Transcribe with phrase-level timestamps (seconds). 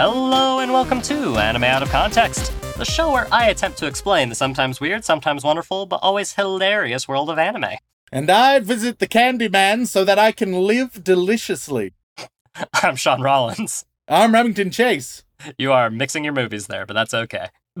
[0.00, 4.28] Hello and welcome to Anime Out of Context, the show where I attempt to explain
[4.28, 7.78] the sometimes weird, sometimes wonderful, but always hilarious world of anime.
[8.12, 11.94] And I visit the Candyman so that I can live deliciously.
[12.74, 13.86] I'm Shaun Rollins.
[14.06, 15.24] I'm Remington Chase.
[15.58, 17.48] You are mixing your movies there, but that's okay.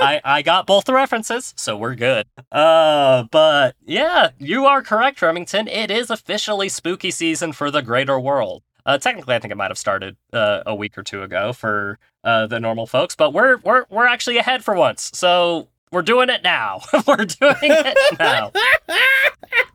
[0.00, 2.28] I I got both the references, so we're good.
[2.52, 5.66] Uh, but yeah, you are correct, Remington.
[5.66, 8.62] It is officially spooky season for the greater world.
[8.86, 11.98] Uh, technically, I think it might have started uh, a week or two ago for
[12.24, 15.10] uh, the normal folks, but we're we're we're actually ahead for once.
[15.12, 16.80] So we're doing it now.
[17.06, 18.52] we're doing it now.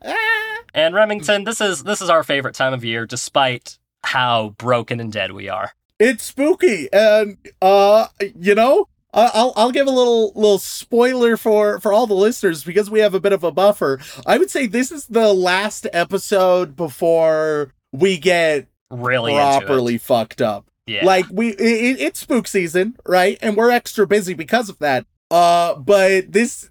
[0.73, 5.11] and Remington, this is this is our favorite time of year, despite how broken and
[5.11, 5.73] dead we are.
[6.00, 11.80] It's spooky, and uh, you know, I- I'll I'll give a little little spoiler for
[11.80, 14.00] for all the listeners because we have a bit of a buffer.
[14.25, 20.70] I would say this is the last episode before we get Really properly fucked up.
[20.86, 21.06] Yeah.
[21.06, 23.38] Like we, it, it's spook season, right?
[23.42, 25.06] And we're extra busy because of that.
[25.30, 26.70] Uh, but this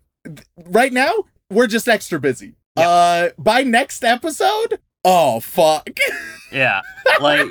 [0.67, 1.13] right now
[1.51, 2.55] we're just extra busy.
[2.77, 2.87] Yep.
[2.87, 5.89] Uh, by next episode, oh fuck.
[6.53, 6.83] Yeah,
[7.21, 7.47] like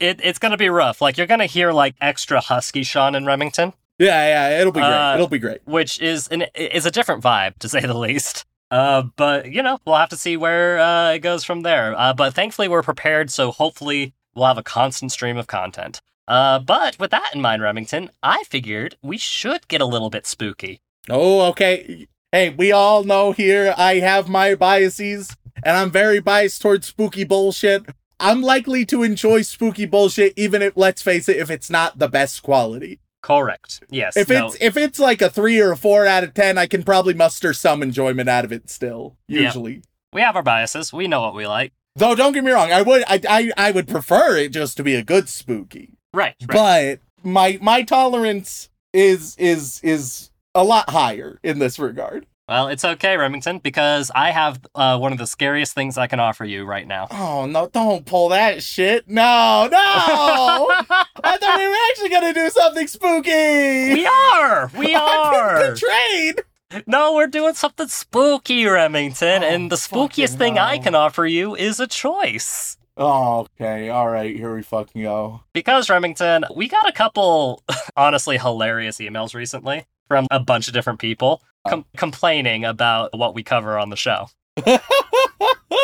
[0.00, 1.02] it, it's gonna be rough.
[1.02, 4.88] Like you're gonna hear like extra husky Shaun and Remington, yeah, yeah, it'll be great.
[4.88, 5.60] Uh, it'll be great.
[5.66, 8.46] which is an is a different vibe to say the least.
[8.70, 11.98] Uh, but you know we'll have to see where uh, it goes from there.
[11.98, 16.00] Uh, but thankfully we're prepared, so hopefully we'll have a constant stream of content.
[16.28, 20.26] Uh, but with that in mind, Remington, I figured we should get a little bit
[20.26, 20.80] spooky.
[21.08, 22.06] Oh, okay.
[22.30, 27.24] Hey, we all know here I have my biases, and I'm very biased towards spooky
[27.24, 27.84] bullshit.
[28.20, 32.08] I'm likely to enjoy spooky bullshit, even if, let's face it, if it's not the
[32.08, 32.99] best quality.
[33.22, 33.82] Correct.
[33.90, 34.16] Yes.
[34.16, 36.66] If no, it's if it's like a three or a four out of ten, I
[36.66, 39.16] can probably muster some enjoyment out of it still.
[39.28, 39.42] Yeah.
[39.42, 39.82] Usually,
[40.12, 40.92] we have our biases.
[40.92, 41.72] We know what we like.
[41.96, 44.82] though, don't get me wrong, I would I, I I would prefer it just to
[44.82, 45.98] be a good spooky.
[46.14, 46.34] Right.
[46.48, 46.48] Right.
[46.48, 52.26] But my my tolerance is is is a lot higher in this regard.
[52.50, 56.18] Well, it's okay, Remington, because I have uh, one of the scariest things I can
[56.18, 57.06] offer you right now.
[57.12, 57.68] Oh no!
[57.68, 59.08] Don't pull that shit!
[59.08, 59.78] No, no!
[59.78, 63.94] I thought we were actually gonna do something spooky.
[63.94, 64.68] we are.
[64.76, 65.70] We are.
[65.74, 66.42] betrayed.
[66.88, 71.24] No, we're doing something spooky, Remington, Oh, and the spookiest fucking thing I can offer
[71.26, 72.76] you is a choice.
[72.96, 73.90] Oh, okay.
[73.90, 74.34] All right.
[74.34, 75.42] Here we fucking go.
[75.52, 77.62] Because Remington, we got a couple
[77.96, 81.98] honestly hilarious emails recently from a bunch of different people com- oh.
[81.98, 84.28] complaining about what we cover on the show.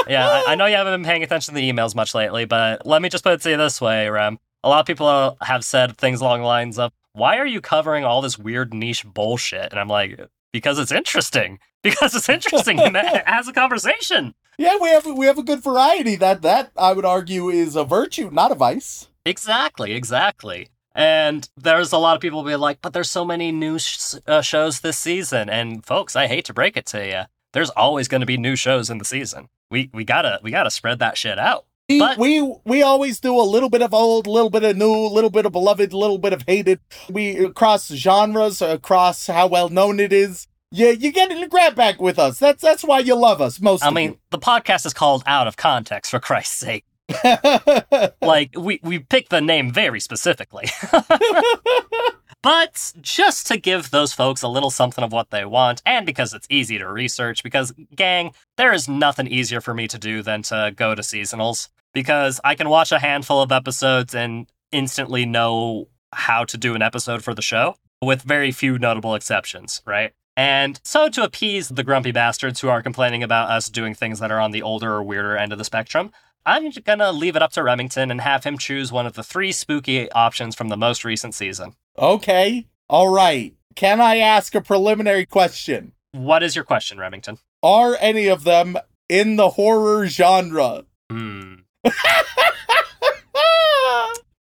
[0.09, 2.87] Yeah, I, I know you haven't been paying attention to the emails much lately, but
[2.87, 4.39] let me just put it to you this way, Rem.
[4.63, 8.05] A lot of people have said things along the lines of, why are you covering
[8.05, 9.71] all this weird niche bullshit?
[9.71, 10.21] And I'm like,
[10.53, 11.59] because it's interesting.
[11.83, 14.35] Because it's interesting and it has a conversation.
[14.59, 16.17] Yeah, we have we have a good variety.
[16.17, 19.07] That that I would argue is a virtue, not a vice.
[19.25, 20.67] Exactly, exactly.
[20.97, 24.41] And there's a lot of people being like, but there's so many new sh- uh,
[24.41, 25.51] shows this season.
[25.51, 28.57] And folks, I hate to break it to you, there's always going to be new
[28.57, 29.49] shows in the season.
[29.71, 31.67] We we gotta we gotta spread that shit out.
[31.89, 34.77] We, But- we we always do a little bit of old, a little bit of
[34.77, 36.81] new, a little bit of beloved, a little bit of hated.
[37.11, 40.49] We across genres, across how well known it is.
[40.73, 42.39] Yeah, you get to grab bag with us.
[42.39, 43.85] That's that's why you love us most.
[43.85, 46.85] I mean, the podcast is called Out of Context, for Christ's sake.
[48.23, 50.67] like we we picked the name very specifically.
[52.43, 56.35] but just to give those folks a little something of what they want and because
[56.35, 60.43] it's easy to research because gang, there is nothing easier for me to do than
[60.43, 65.89] to go to seasonals because I can watch a handful of episodes and instantly know
[66.13, 70.13] how to do an episode for the show with very few notable exceptions, right?
[70.37, 74.31] And so, to appease the grumpy bastards who are complaining about us doing things that
[74.31, 76.13] are on the older or weirder end of the spectrum,
[76.47, 79.51] I'm gonna leave it up to Remington and have him choose one of the three
[79.51, 81.75] spooky options from the most recent season.
[81.99, 83.53] okay, all right.
[83.75, 85.93] Can I ask a preliminary question?
[86.13, 87.39] What is your question, Remington?
[87.63, 88.79] Are any of them
[89.09, 90.85] in the horror genre?
[91.11, 91.55] Hmm.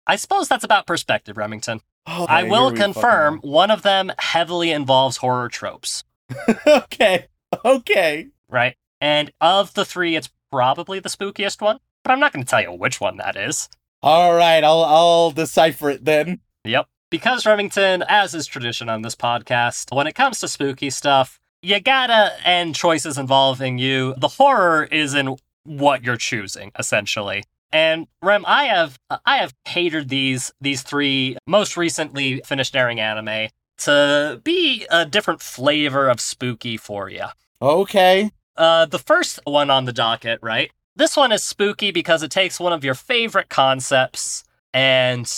[0.08, 1.82] I suppose that's about perspective, Remington.
[2.06, 6.04] Oh, I will confirm one of them heavily involves horror tropes,
[6.68, 7.26] okay,
[7.66, 8.28] okay.
[8.48, 8.76] right?
[9.02, 11.80] And of the three, it's probably the spookiest one.
[12.06, 13.68] But I'm not going to tell you which one that is.
[14.04, 16.40] All right, I'll I'll decipher it then.
[16.64, 16.88] Yep.
[17.10, 21.80] Because Remington, as is tradition on this podcast, when it comes to spooky stuff, you
[21.80, 24.14] gotta end choices involving you.
[24.18, 27.46] The horror is in what you're choosing, essentially.
[27.72, 33.50] And Rem, I have I have catered these these three most recently finished airing anime
[33.80, 37.26] to be a different flavor of spooky for you.
[37.60, 38.32] Okay.
[38.56, 40.72] Uh, the first one on the docket, right?
[40.96, 44.44] This one is spooky because it takes one of your favorite concepts
[44.74, 45.30] and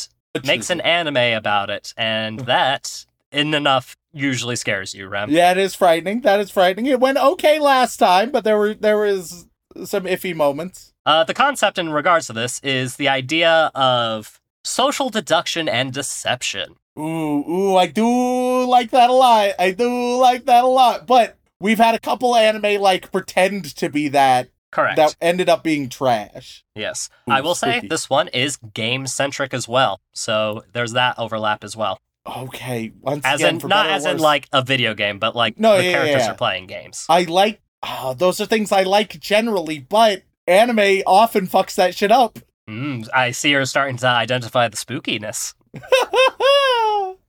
[0.45, 5.29] makes an anime about it, and that, in enough, usually scares you, Rem.
[5.29, 6.21] Yeah, it is frightening.
[6.21, 6.85] That is frightening.
[6.85, 9.47] It went okay last time, but there were there was
[9.85, 10.93] some iffy moments.
[11.05, 16.75] Uh, the concept in regards to this is the idea of social deduction and deception.
[16.99, 19.51] Ooh, ooh, I do like that a lot.
[19.57, 21.07] I do like that a lot.
[21.07, 24.97] But we've had a couple anime like pretend to be that Correct.
[24.97, 26.63] that ended up being trash.
[26.75, 27.09] yes.
[27.29, 29.99] Ooh, I will say this one is game centric as well.
[30.13, 31.97] So there's that overlap as well.
[32.25, 35.17] Okay, once As again, in, for not better or as in like a video game,
[35.19, 36.31] but like No, the yeah, yeah, characters yeah.
[36.31, 37.05] are playing games.
[37.07, 37.61] I like.
[37.83, 42.39] Oh, those are things I like generally, but anime often fucks that shit up.
[42.69, 45.53] Mm, I see you're starting to identify the spookiness.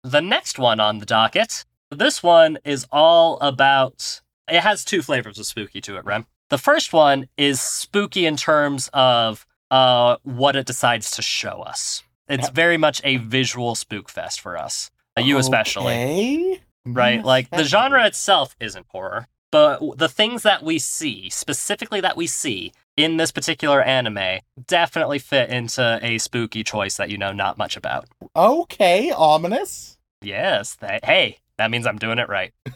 [0.04, 4.22] The next one on the docket, this one is all about.
[4.48, 6.26] It has two flavors of spooky to it, Rem.
[6.50, 12.04] The first one is spooky in terms of uh, what it decides to show us.
[12.28, 14.92] It's very much a visual spook fest for us.
[15.18, 17.24] Uh, you especially, right?
[17.24, 22.28] Like the genre itself isn't horror, but the things that we see, specifically that we
[22.28, 27.58] see in this particular anime, definitely fit into a spooky choice that you know not
[27.58, 28.08] much about.
[28.36, 29.98] Okay, ominous.
[30.22, 30.76] Yes.
[30.76, 32.54] That, hey, that means I'm doing it right.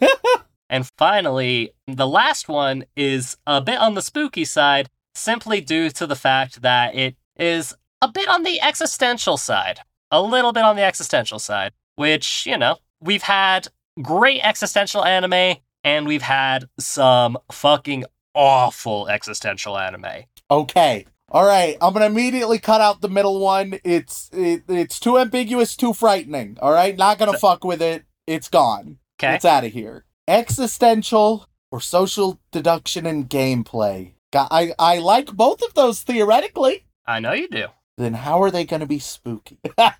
[0.74, 6.04] and finally, the last one is a bit on the spooky side, simply due to
[6.04, 9.78] the fact that it is a bit on the existential side.
[10.10, 13.68] A little bit on the existential side, which, you know, we've had
[14.02, 18.04] great existential anime and we've had some fucking
[18.34, 20.24] awful existential anime.
[20.50, 21.06] Okay.
[21.28, 21.76] All right.
[21.80, 23.78] I'm gonna immediately cut out the middle one.
[23.84, 26.58] It's it, it's too ambiguous, too frightening.
[26.60, 26.96] All right.
[26.96, 28.06] Not gonna fuck with it.
[28.26, 28.98] It's gone.
[29.20, 29.36] Okay.
[29.36, 30.04] It's out of here.
[30.26, 34.14] Existential or social deduction and gameplay.
[34.34, 36.86] I I like both of those theoretically.
[37.06, 37.66] I know you do.
[37.96, 39.58] Then how are they gonna be spooky?
[39.76, 39.94] what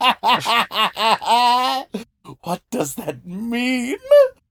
[2.71, 3.99] does that mean?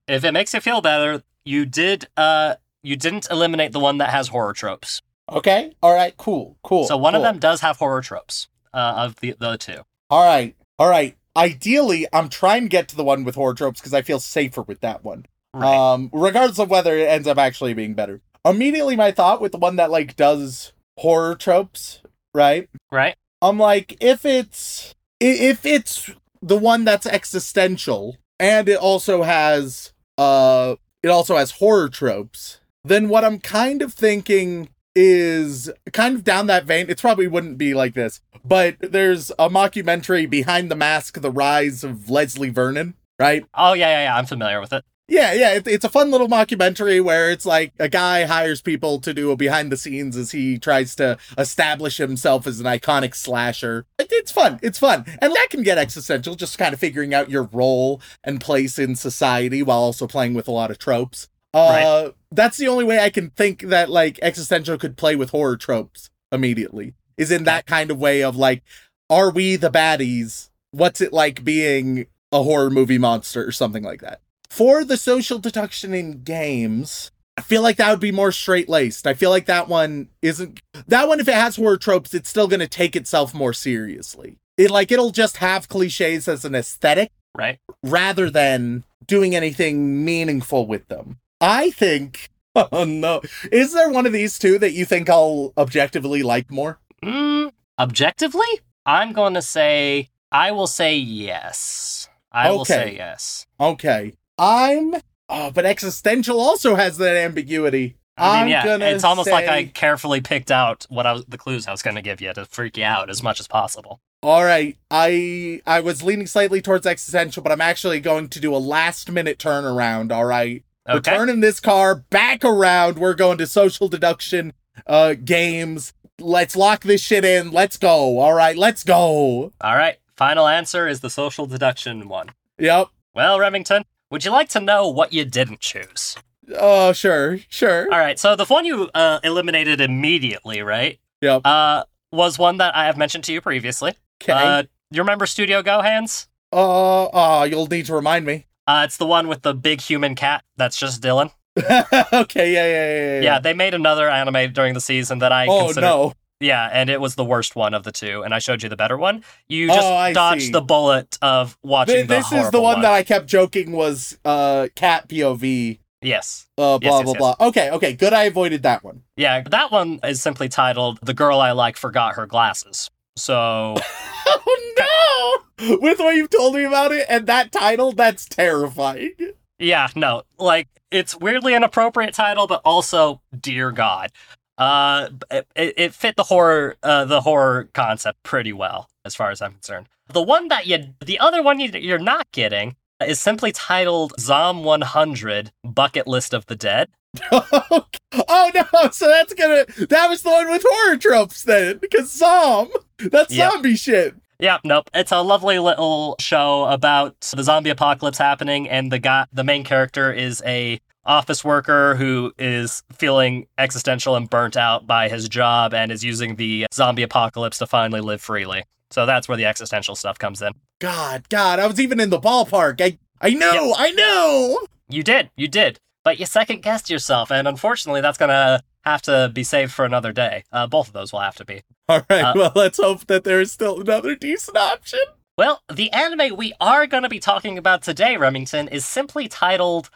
[0.08, 4.10] If it makes you feel better, you did uh you didn't eliminate the one that
[4.10, 5.02] has horror tropes.
[5.30, 5.74] Okay.
[5.82, 6.16] All right.
[6.18, 6.58] Cool.
[6.64, 6.86] Cool.
[6.86, 8.48] So one of them does have horror tropes.
[8.74, 9.82] Uh, of the the two.
[10.10, 10.56] All right.
[10.80, 11.16] All right.
[11.36, 14.62] Ideally, I'm trying to get to the one with horror tropes because I feel safer
[14.62, 15.26] with that one.
[15.54, 15.94] Right.
[15.94, 18.22] Um, regardless of whether it ends up actually being better.
[18.46, 22.02] Immediately, my thought with the one that like does horror tropes,
[22.34, 22.70] right?
[22.92, 23.16] right.
[23.42, 26.10] I'm like, if it's if it's
[26.42, 33.10] the one that's existential and it also has uh it also has horror tropes, then
[33.10, 36.90] what I'm kind of thinking is kind of down that vein.
[36.90, 41.84] It probably wouldn't be like this, but there's a mockumentary behind the mask, the rise
[41.84, 43.46] of Leslie Vernon, right?
[43.54, 44.18] Oh yeah, yeah, yeah.
[44.18, 44.84] I'm familiar with it.
[45.10, 49.00] Yeah, yeah, it, it's a fun little mockumentary where it's like a guy hires people
[49.02, 53.14] to do a behind the scenes as he tries to establish himself as an iconic
[53.14, 53.86] slasher.
[54.00, 54.60] It- It's fun.
[54.64, 55.04] It's fun.
[55.22, 58.96] And that can get existential, just kind of figuring out your role and place in
[58.96, 61.28] society while also playing with a lot of tropes.
[61.54, 65.58] Uh that's the only way I can think that like existential could play with horror
[65.58, 66.94] tropes immediately.
[67.18, 68.64] Is in that kind of way of like
[69.10, 70.50] are we the baddies?
[70.72, 74.22] What's it like being a horror movie monster or something like that?
[74.54, 79.08] For the social deduction in games, I feel like that would be more straight laced.
[79.08, 82.48] I feel like that one isn't that one if it has horror tropes, it's still
[82.48, 84.38] gonna take itself more seriously.
[84.56, 87.58] It like it'll just have cliches as an aesthetic Right.
[87.82, 91.18] rather than doing anything meaningful with them.
[91.42, 93.24] I think oh no.
[93.52, 96.78] Is there one of these two that you think I'll objectively like more?
[97.04, 102.08] Mm, objectively, I'm going to say I will say yes.
[102.32, 102.74] I will Okay.
[102.74, 103.48] say yes.
[103.60, 104.14] Okay.
[104.44, 104.96] I'm
[105.30, 107.98] oh, but existential also has that ambiguity.
[108.18, 111.26] I mean, I'm yeah, gonna it's almost like I carefully picked out what I was,
[111.26, 113.48] the clues I was going to give you to freak you out as much as
[113.48, 114.02] possible.
[114.22, 118.56] All right, I I was leaning slightly towards existential, but I'm actually going to do
[118.56, 120.12] a last minute turnaround.
[120.12, 123.00] All right, we're turning this car back around.
[123.00, 124.54] We're going to social deduction
[124.86, 125.94] uh games.
[126.20, 127.52] Let's lock this shit in.
[127.52, 128.20] Let's go.
[128.20, 129.52] All right, let's go.
[129.62, 129.98] All right.
[130.16, 132.30] Final answer is the social deduction one.
[132.60, 132.90] Yep.
[133.16, 133.84] Well, Remington,
[134.14, 136.16] would you like to know what you didn't choose?
[136.56, 137.92] Oh, sure, sure.
[137.92, 138.20] All right.
[138.20, 141.00] So the one you uh, eliminated immediately, right?
[141.22, 141.42] Yep.
[141.44, 143.96] Uh, was one that I have mentioned to you previously.
[144.22, 144.34] Okay.
[144.34, 146.28] Uh, you remember Studio GoHands?
[146.52, 148.46] Uh, uh, you'll need to remind me.
[148.68, 151.32] Uh, it's the one with the big human cat that's just Dylan.
[151.58, 153.22] okay, yeah, yeah, yeah, yeah.
[153.22, 155.82] Yeah, they made another anime during the season that I oh consider.
[155.82, 156.14] no.
[156.44, 158.76] Yeah, and it was the worst one of the two, and I showed you the
[158.76, 159.24] better one.
[159.48, 160.52] You just Oh, dodged see.
[160.52, 163.72] the bullet of watching Th- the this is the horrible one, that I kept joking
[163.72, 165.80] was uh cat POV.
[166.02, 166.48] Yes.
[166.58, 167.18] Uh, blah Yes, yes, blah yes.
[167.38, 167.48] blah.
[167.48, 168.12] Okay, okay, good.
[168.12, 169.04] I avoided that one.
[169.16, 173.76] Yeah, that one is simply titled "The Girl I Like Forgot Her Glasses." So
[174.26, 175.78] Oh no!
[175.80, 179.14] With what you've told me about it and that title, that's terrifying.
[179.60, 184.12] yeah, no, like it's weirdly inappropriate title, but also dear God,
[184.58, 189.32] uh, it, it it fit the horror uh, the horror concept pretty well as far
[189.32, 189.88] as I'm concerned.
[190.08, 194.64] The one that you, the other one you, you're not getting is simply titled Zom
[194.64, 196.90] 100 Bucket List of the Dead.
[197.32, 198.64] oh no!
[198.92, 199.66] So that's gonna.
[199.90, 202.70] That was the one with horror tropes then, because Zom.
[203.00, 203.52] That's Yep.
[203.52, 204.16] zombie shit.
[204.40, 204.90] Yeah, nope.
[204.94, 209.64] It's a lovely little show about the zombie apocalypse happening, and the guy, the main
[209.64, 215.74] character, is a office worker who is feeling existential and burnt out by his job,
[215.74, 218.64] and is using the zombie apocalypse to finally live freely.
[218.92, 220.54] So that's where the existential stuff comes in.
[220.80, 222.80] God, God, I was even in the ballpark.
[222.82, 224.60] I, I know, I know.
[224.90, 229.32] You did, you did, but you second guessed yourself, and unfortunately, that's gonna have to
[229.34, 230.44] be saved for another day.
[230.52, 231.62] Uh, both of those will have to be.
[231.90, 235.00] All right, Uh, well, let's hope that there is still another decent option.
[235.38, 239.90] Well, the anime we are going to be talking about today, Remington, is simply titled,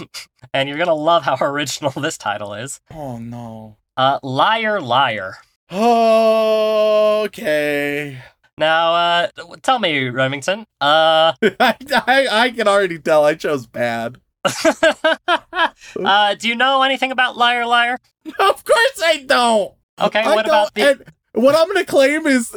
[0.54, 3.76] and you're going to love how original this title is Oh no.
[3.98, 5.34] uh, Liar Liar.
[7.20, 8.18] Okay.
[8.56, 9.26] Now, uh,
[9.62, 11.76] tell me, Remington, uh, I,
[12.06, 14.16] I, I can already tell I chose bad.
[14.44, 17.98] uh, do you know anything about Liar Liar?
[18.26, 19.74] Of course I don't.
[20.00, 21.12] Okay, I what about don't- the.
[21.40, 22.56] what I'm gonna claim is,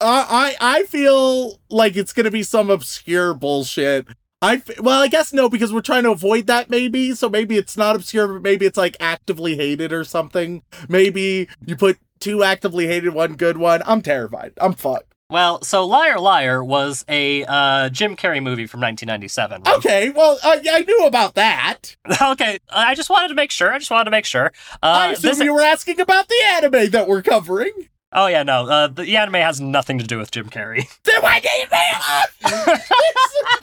[0.00, 4.06] I I feel like it's gonna be some obscure bullshit.
[4.42, 6.68] I well, I guess no, because we're trying to avoid that.
[6.68, 7.28] Maybe so.
[7.28, 10.62] Maybe it's not obscure, but maybe it's like actively hated or something.
[10.88, 13.82] Maybe you put two actively hated, one good one.
[13.86, 14.52] I'm terrified.
[14.58, 15.12] I'm fucked.
[15.28, 19.62] Well, so Liar Liar was a uh, Jim Carrey movie from 1997.
[19.62, 19.76] right?
[19.78, 21.96] Okay, well, I, I knew about that.
[22.22, 23.72] okay, I just wanted to make sure.
[23.72, 24.52] I just wanted to make sure.
[24.82, 27.72] I Uh, assume this, you were asking about the anime that we're covering.
[28.12, 30.84] Oh yeah, no, uh, the anime has nothing to do with Jim Carrey.
[31.04, 31.66] Then why did you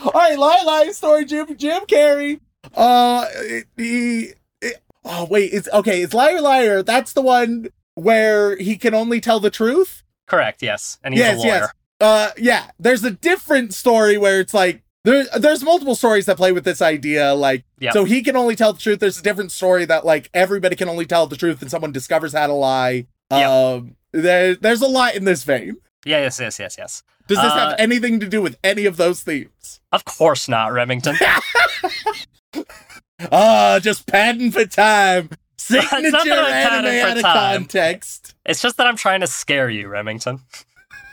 [0.04, 2.40] All right, lie, lie, story, Jim, Jim Carrey.
[2.74, 3.26] Uh,
[3.76, 4.32] he.
[5.04, 6.02] oh wait, it's okay.
[6.02, 6.82] It's liar, liar.
[6.82, 10.02] That's the one where he can only tell the truth.
[10.26, 10.62] Correct.
[10.62, 11.48] Yes, and he's Yes, a lawyer.
[11.48, 11.70] yes.
[12.00, 12.70] Uh, yeah.
[12.78, 15.24] There's a different story where it's like there.
[15.38, 17.34] There's multiple stories that play with this idea.
[17.34, 17.92] Like, Yep.
[17.92, 19.00] so he can only tell the truth.
[19.00, 22.32] There's a different story that like everybody can only tell the truth, and someone discovers
[22.32, 23.06] how to lie.
[23.30, 23.48] Yep.
[23.48, 25.76] Um, there, there's a lot in this vein.
[26.06, 27.02] Yeah, yes, yes, yes, yes.
[27.26, 29.80] Does this Uh, have anything to do with any of those themes?
[29.92, 31.16] Of course not, Remington.
[33.30, 35.30] Ah, just padding for time.
[35.56, 37.60] Signature anime out of time.
[37.60, 38.34] context.
[38.44, 40.40] it's just that I'm trying to scare you, Remington.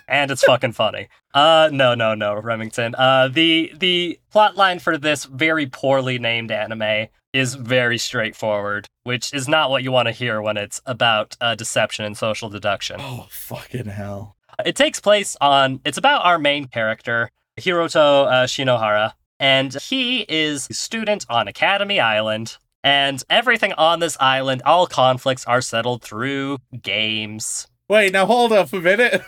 [0.07, 1.07] and it's fucking funny.
[1.33, 2.95] Uh no, no, no, Remington.
[2.95, 9.33] Uh the the plot line for this very poorly named anime is very straightforward, which
[9.33, 12.97] is not what you want to hear when it's about uh, deception and social deduction.
[12.99, 14.35] Oh, fucking hell.
[14.65, 15.79] It takes place on.
[15.85, 17.29] It's about our main character,
[17.59, 22.57] Hiroto uh, Shinohara, and he is a student on Academy Island.
[22.83, 27.67] And everything on this island, all conflicts are settled through games.
[27.87, 29.21] Wait, now hold up a minute.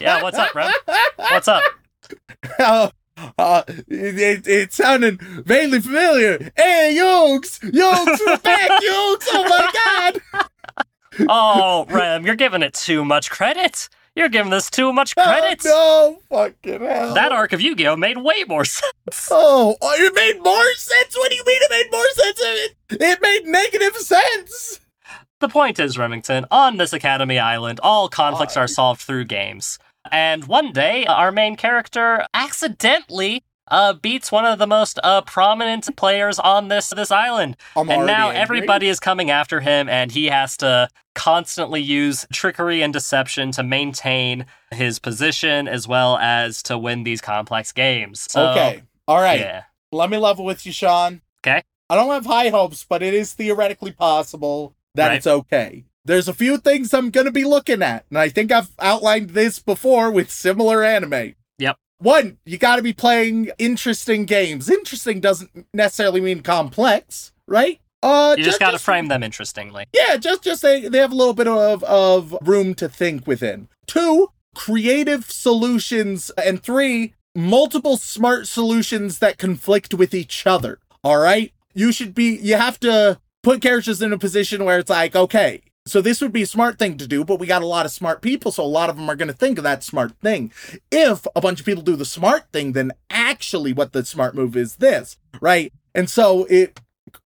[0.00, 0.68] Yeah, what's up, bro?
[1.16, 1.62] What's up?
[2.58, 6.50] uh, uh, it, it, sounded vaguely familiar.
[6.56, 7.60] Hey, Yokes!
[7.62, 9.28] Yokes, we're back, Yokes!
[9.32, 11.26] Oh my god!
[11.28, 13.88] Oh, Rem, you're giving it too much credit.
[14.16, 15.60] You're giving this too much credit.
[15.66, 17.14] Oh, no, fucking hell.
[17.14, 19.28] That arc of Yu-Gi-Oh made way more sense.
[19.30, 21.16] Oh, oh, it made more sense?
[21.16, 22.40] What do you mean it made more sense?
[22.40, 24.80] It, it made negative sense!
[25.40, 29.78] The point is, Remington, on this Academy Island, all conflicts are solved through games.
[30.10, 35.96] And one day, our main character accidentally uh, beats one of the most uh, prominent
[35.96, 38.40] players on this this island, I'm and now angry.
[38.42, 43.62] everybody is coming after him, and he has to constantly use trickery and deception to
[43.62, 48.26] maintain his position as well as to win these complex games.
[48.30, 49.40] So, okay, all right.
[49.40, 49.62] Yeah.
[49.92, 51.22] Let me level with you, Shaun.
[51.42, 51.62] Okay.
[51.88, 55.16] I don't have high hopes, but it is theoretically possible that Right.
[55.16, 55.84] it's okay.
[56.04, 59.30] There's a few things I'm going to be looking at, and I think I've outlined
[59.30, 61.34] this before with similar anime.
[61.58, 61.76] Yep.
[61.98, 64.68] One, you got to be playing interesting games.
[64.68, 67.80] Interesting doesn't necessarily mean complex, right?
[68.02, 69.86] Uh, You just got to frame them interestingly.
[69.94, 73.68] Yeah, just just they they have a little bit of of room to think within.
[73.86, 80.80] Two, creative solutions, and three, multiple smart solutions that conflict with each other.
[81.02, 82.36] All right, you should be.
[82.36, 86.32] You have to put characters in a position where it's like, okay, so this would
[86.32, 88.64] be a smart thing to do, but we got a lot of smart people, so
[88.64, 90.50] a lot of them are going to think of that smart thing.
[90.90, 94.56] If a bunch of people do the smart thing, then actually what the smart move
[94.56, 95.72] is this, right?
[95.94, 96.80] And so it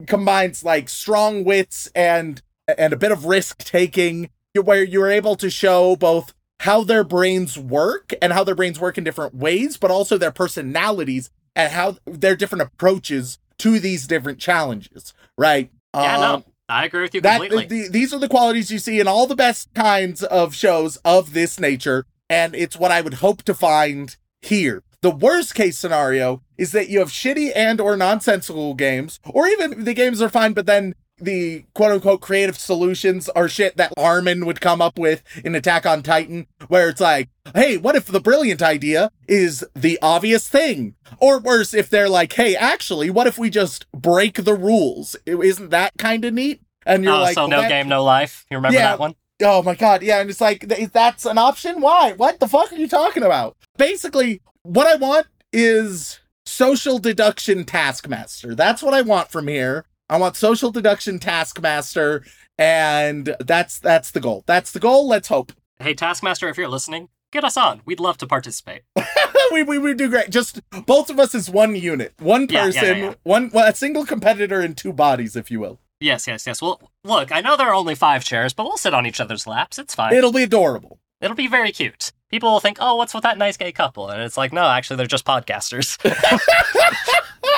[0.06, 2.42] combines like strong wits and
[2.78, 4.30] and a bit of risk taking
[4.64, 8.98] where you're able to show both how their brains work and how their brains work
[8.98, 14.40] in different ways but also their personalities and how their different approaches to these different
[14.40, 17.84] challenges right Yeah, Um, no, I agree with you that completely.
[17.84, 21.34] the, these are the qualities you see in all the best kinds of shows of
[21.34, 26.42] this nature and it's what i would hope to find here the worst case scenario
[26.58, 30.54] is that you have shitty and or nonsensical games or even the games are fine
[30.54, 35.24] but then the quote unquote creative solutions are shit that Armin would come up with
[35.44, 39.98] in Attack on Titan, where it's like, hey, what if the brilliant idea is the
[40.02, 40.96] obvious thing?
[41.20, 45.16] Or worse, if they're like, hey, actually, what if we just break the rules?
[45.26, 46.62] Isn't that kind of neat?
[46.86, 48.46] And you're oh, like, so no that- game, no life.
[48.50, 48.90] You remember Yeah.
[48.92, 49.16] that one?
[49.44, 51.80] Oh my god, yeah, and it's like that's an option.
[51.80, 52.14] Why?
[52.14, 53.56] What the fuck are you talking about?
[53.78, 58.56] Basically, what I want is social deduction taskmaster.
[58.56, 59.86] That's what I want from here.
[60.10, 62.24] I want social deduction taskmaster,
[62.58, 64.44] and that's that's the goal.
[64.48, 65.08] That's the goal.
[65.08, 65.52] Let's hope.
[65.80, 67.82] Hey, Taskmaster, if you're listening, get us on.
[67.86, 68.84] We'd love to participate.
[69.52, 70.30] we, we we do great.
[70.30, 73.14] Just both of us as one unit, one Yeah, yeah, person, yeah, yeah.
[73.24, 75.80] one well, a single competitor in two bodies, if you will.
[76.00, 76.62] Yes, yes, yes.
[76.62, 79.48] Well, look, I know there are only five chairs, but we'll sit on each other's
[79.48, 79.78] laps.
[79.80, 80.14] It's fine.
[80.14, 81.00] It'll be adorable.
[81.22, 82.12] It'll be very cute.
[82.30, 84.08] People will think, oh, what's with that nice gay couple?
[84.10, 85.98] And it's like, no, actually, they're just podcasters.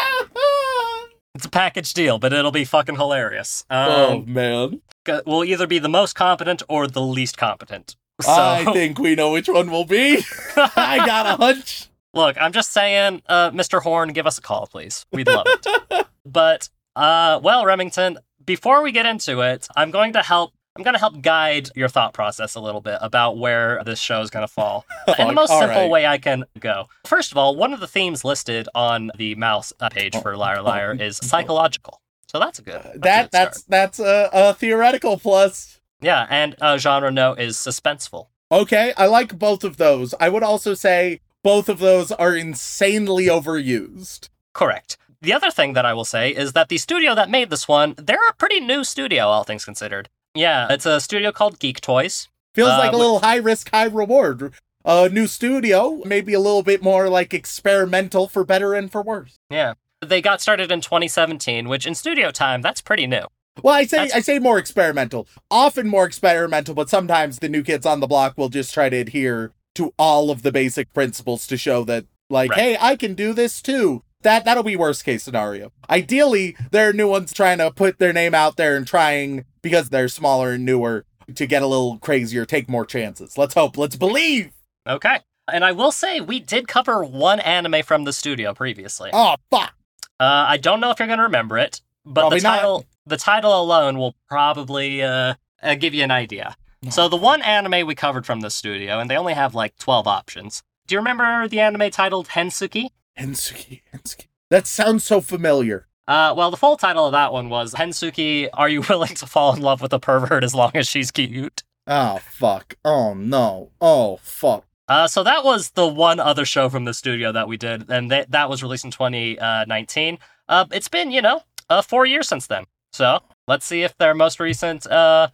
[1.36, 3.66] it's a package deal, but it'll be fucking hilarious.
[3.70, 4.82] oh Um, man,
[5.26, 7.96] We'll either be the most competent or the least competent.
[8.22, 10.24] So, I think we know which one will be.
[10.58, 11.88] I got a hunch.
[12.14, 13.82] look, I'm just saying, uh, Mr.
[13.82, 15.06] Horne, give us a call, please.
[15.12, 16.08] We'd love it.
[16.26, 20.54] but, uh, well, Remington, before we get into it, I'm going to help.
[20.80, 24.22] I'm going to help guide your thought process a little bit about where this show
[24.22, 24.86] is going to fall
[25.20, 25.90] in the most all simple right.
[25.90, 26.88] way I can go.
[27.06, 30.62] First of all, one of the themes listed on the mouse uh, page for Liar
[30.62, 32.00] Liar is psychological.
[32.28, 32.82] So that's a good.
[32.82, 35.82] That's a that good that's that's a, a theoretical plus.
[36.00, 38.28] yeah, and uh, genre note is suspenseful.
[38.50, 40.14] Okay, I like both of those.
[40.18, 44.30] I would also say both of those are insanely overused.
[44.54, 44.96] Correct.
[45.22, 47.96] The other thing that I will say is that the studio that made this one,
[47.98, 50.08] they're a pretty new studio, all things considered.
[50.36, 52.28] Yeah, it's a studio called Geek Toys.
[52.56, 54.54] Feels Uh, like a wh- little high risk, high reward.
[54.86, 59.36] A new studio, maybe a little bit more like experimental for better and for worse.
[59.50, 59.74] Yeah.
[60.02, 63.26] They got started in 2017, which in studio time, that's pretty new.
[63.62, 65.28] Well, I say That's- I say more experimental.
[65.52, 68.96] Often more experimental, but sometimes the new kids on the block will just try to
[68.96, 72.60] adhere to all of the basic principles to show that like, Right.
[72.60, 74.04] hey, I can do this too.
[74.22, 75.72] That that'll be worst case scenario.
[75.90, 79.90] Ideally, there are new ones trying to put their name out there and trying because
[79.90, 81.06] they're smaller and newer
[81.36, 83.38] to get a little crazier, take more chances.
[83.38, 83.78] Let's hope.
[83.78, 84.52] Let's believe.
[84.88, 85.20] Okay.
[85.52, 89.10] And I will say, we did cover one anime from the studio previously.
[89.14, 89.74] Oh fuck.
[90.20, 92.56] Uh, I don't know if you're going to remember it, but Probably the not.
[92.58, 96.58] title, the title alone will probably uh, uh, give you an idea.
[96.90, 100.08] So the one anime we covered from the studio, and they only have like 12
[100.08, 100.62] options.
[100.88, 102.90] Do you remember the anime titled Hensuki?
[103.20, 104.28] Hensuki, Hensuki.
[104.50, 105.88] That sounds so familiar.
[106.08, 109.54] Uh, well, the full title of that one was Hensuki, Are You Willing to Fall
[109.56, 111.64] in Love with a Pervert as Long as She's Cute?
[111.86, 112.76] Oh fuck.
[112.86, 113.72] Oh no.
[113.82, 114.66] Oh fuck.
[114.88, 118.10] Uh, so that was the one other show from the studio that we did, and
[118.10, 120.18] that that was released in 2019.
[120.48, 122.66] Uh, it's been, you know, uh, four years since then.
[122.92, 125.28] So let's see if their most recent, uh,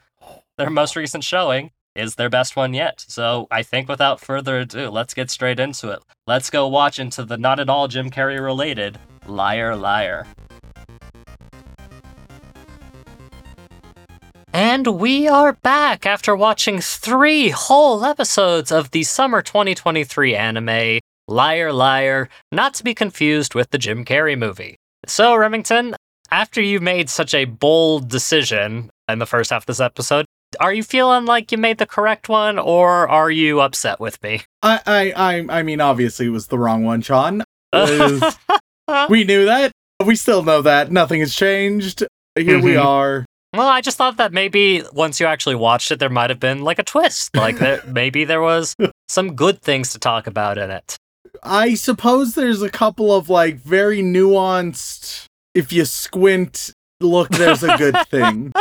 [0.57, 3.05] their most recent showing is their best one yet.
[3.07, 5.99] So I think without further ado, let's get straight into it.
[6.27, 10.27] Let's go watch into the not at all Jim Carrey related Liar Liar.
[14.53, 21.73] And we are back after watching three whole episodes of the summer 2023 anime Liar
[21.73, 24.77] Liar, not to be confused with the Jim Carrey movie.
[25.07, 25.95] So, Remington,
[26.31, 30.25] after you made such a bold decision in the first half of this episode,
[30.59, 34.41] are you feeling like you made the correct one, or are you upset with me?
[34.61, 37.43] I I I I mean obviously it was the wrong one, Shaun.
[39.09, 39.71] We knew that.
[40.05, 40.91] We still know that.
[40.91, 42.03] Nothing has changed.
[42.35, 42.85] Here we Mhm.
[42.85, 43.25] are.
[43.53, 46.61] Well, I just thought that maybe once you actually watched it, there might have been
[46.61, 47.35] like a twist.
[47.35, 48.75] Like there, maybe there was
[49.07, 50.97] some good things to talk about in it.
[51.41, 57.75] I suppose there's a couple of like very nuanced if you squint look, there's a
[57.77, 58.51] good thing.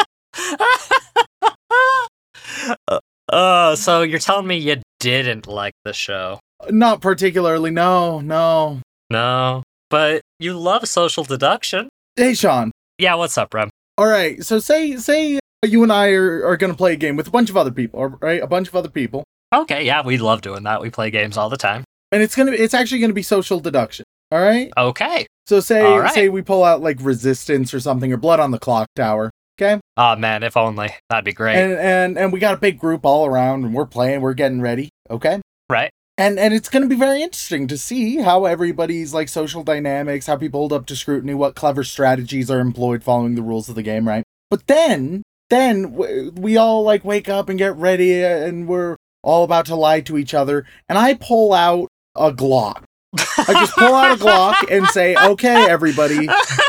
[3.32, 6.38] Uh, so you're telling me you didn't like the show?
[6.70, 7.70] Not particularly.
[7.70, 8.80] No, no.
[9.10, 11.88] No, but you love social deduction.
[12.16, 12.70] Hey, Shaun.
[12.98, 13.70] Yeah, what's up, Rem?
[13.98, 14.42] All right.
[14.44, 17.30] So say say you and I are, are going to play a game with a
[17.30, 18.42] bunch of other people, right?
[18.42, 19.24] A bunch of other people.
[19.52, 20.80] Okay, yeah, we love doing that.
[20.80, 21.84] We play games all the time.
[22.12, 24.04] And it's to it's actually going to be social deduction.
[24.30, 24.72] All right?
[24.76, 25.26] Okay.
[25.46, 26.12] So say right.
[26.12, 29.30] say we pull out like resistance or something or blood on the clock tower.
[29.60, 29.80] Okay?
[29.96, 30.90] Oh man, if only.
[31.08, 31.56] That'd be great.
[31.56, 34.60] And and and we got a big group all around and we're playing, we're getting
[34.60, 35.40] ready, okay?
[35.68, 35.90] right?
[36.16, 40.26] And and it's going to be very interesting to see how everybody's like social dynamics,
[40.26, 43.74] how people hold up to scrutiny, what clever strategies are employed following the rules of
[43.74, 44.24] the game, right?
[44.50, 45.92] But then then
[46.34, 50.16] we all like wake up and get ready and we're all about to lie to
[50.16, 52.84] each other and I pull out a Glock.
[53.16, 56.28] I just pull out a Glock and say, "Okay, everybody,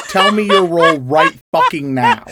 [0.09, 2.23] tell me your role right fucking now."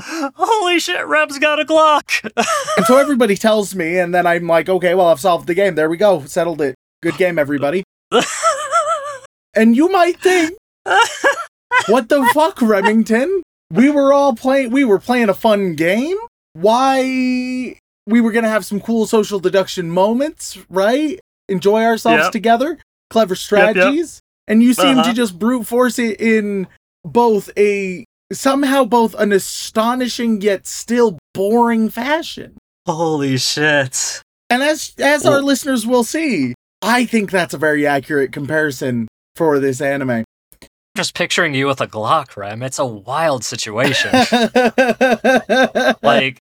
[0.00, 2.30] Holy shit, Rem's got a Glock.
[2.76, 5.74] And so everybody tells me, and then I'm like, "Okay, well, I've solved the game.
[5.76, 6.74] There we go, settled it.
[7.02, 7.84] Good game, everybody."
[9.56, 10.52] And you might think,
[11.86, 13.42] "What the fuck, Remington?
[13.70, 14.70] We were all playing.
[14.72, 16.16] We were playing a fun game.
[16.54, 21.18] Why?" We were gonna have some cool social deduction moments, right?
[21.48, 22.32] Enjoy ourselves Yep.
[22.32, 22.78] together.
[23.10, 23.38] Clever yep.
[23.38, 24.20] strategies.
[24.46, 25.08] And you seem Uh-huh.
[25.10, 26.66] to just brute force it in
[27.04, 32.56] both a somehow both an astonishing yet still boring fashion.
[32.86, 34.22] Holy shit.
[34.50, 39.58] And as as our listeners will see, I think that's a very accurate comparison for
[39.58, 40.24] this anime.
[40.96, 42.62] Just picturing you with a Glock, Rem.
[42.62, 44.12] It's a wild situation.
[46.02, 46.38] like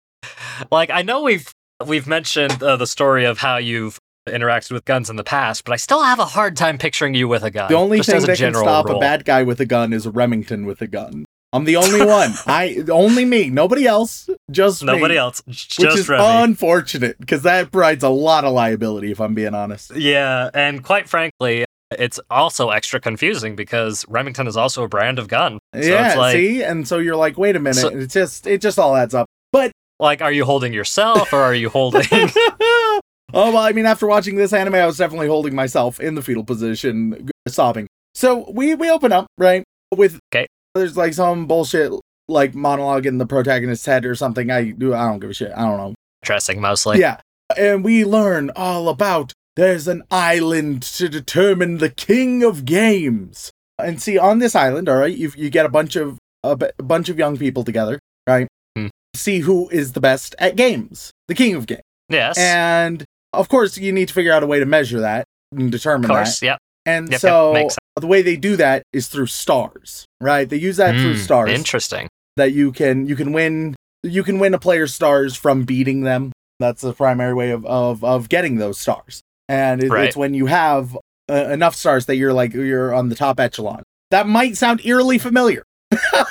[0.70, 1.52] like I know we've
[1.86, 5.72] we've mentioned uh, the story of how you've interacted with guns in the past, but
[5.72, 7.68] I still have a hard time picturing you with a gun.
[7.68, 8.96] the only thing that can stop rule.
[8.96, 11.24] a bad guy with a gun is a Remington with a gun.
[11.52, 12.32] I'm the only one.
[12.46, 15.18] I only me, nobody else, just Nobody me.
[15.18, 16.22] else, Which is Remy.
[16.44, 19.10] unfortunate because that provides a lot of liability.
[19.10, 19.94] If I'm being honest.
[19.96, 21.64] Yeah, and quite frankly,
[21.98, 25.58] it's also extra confusing because Remington is also a brand of gun.
[25.74, 28.46] So yeah, it's like, see, and so you're like, wait a minute, So- it just
[28.46, 29.26] it just all adds up.
[29.52, 32.06] But like, are you holding yourself or are you holding?
[32.12, 33.00] oh
[33.32, 36.44] well, I mean, after watching this anime, I was definitely holding myself in the fetal
[36.44, 37.88] position, sobbing.
[38.14, 40.46] So we we open up right with 'Kay.
[40.74, 41.92] There's like some bullshit
[42.28, 44.50] like monologue in the protagonist's head or something.
[44.50, 44.94] I do.
[44.94, 45.52] I don't give a shit.
[45.56, 45.94] I don't know.
[46.22, 46.98] Dressing mostly.
[47.00, 47.20] yeah,
[47.56, 53.50] and we learn all about there's an island to determine the king of games.
[53.78, 56.66] And see, on this island, all right, you you get a bunch of a, b-
[56.78, 58.46] a bunch of young people together, right?
[58.76, 58.88] Hmm.
[59.14, 61.80] See who is the best at games, the king of games.
[62.09, 62.37] Yes.
[62.38, 65.70] And of course, you need to figure out a way to measure that and of
[65.70, 66.40] determine course.
[66.40, 66.46] that.
[66.46, 66.59] Yep.
[66.86, 70.48] And Yep, yep, so makes the way they do that is through stars, right?
[70.48, 72.08] They use that through Hmm, stars Interesting.
[72.36, 76.32] that you can you can win you can win a player's stars from beating them.
[76.58, 79.20] That's the primary way of of, of getting those stars.
[79.48, 80.06] And it, Right.
[80.06, 80.96] it's when you have
[81.30, 83.82] uh, enough stars that you're like you're on the top echelon.
[84.10, 85.62] That might sound eerily familiar.
[85.90, 86.26] that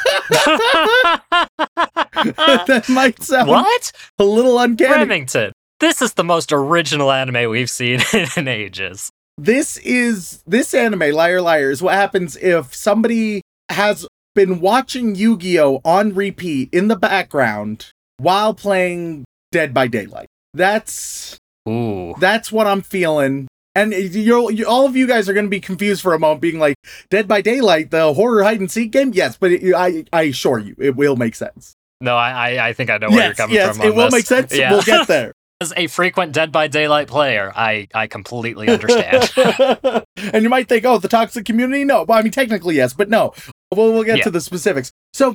[2.89, 3.91] might sound what?
[4.17, 4.91] a little uncanny.
[4.93, 5.51] Remington.
[5.79, 7.99] This is the most original anime we've seen
[8.37, 9.09] in ages.
[9.43, 15.79] This is this anime liar liar is what happens if somebody has been watching yu-gi-oh
[15.85, 22.13] on repeat in the background while playing dead by daylight that's Ooh.
[22.19, 25.59] that's what i'm feeling and you're, you all of you guys are going to be
[25.61, 26.75] confused for a moment being like
[27.09, 30.59] dead by daylight the horror hide and seek game yes but it, i i assure
[30.59, 33.55] you it will make sense No, I, I think I know where you're yes coming
[33.55, 33.85] yes from.
[33.85, 34.13] it on will this.
[34.13, 34.71] make sense Yeah.
[34.71, 39.29] we'll get there As a frequent Dead by Daylight player, I I completely understand.
[40.15, 41.83] and you might think, oh, the toxic community?
[41.83, 42.03] No.
[42.03, 43.33] Well, I mean, technically, yes, but no.
[43.75, 44.23] We'll, we'll get Yeah.
[44.25, 44.89] to the specifics.
[45.13, 45.33] So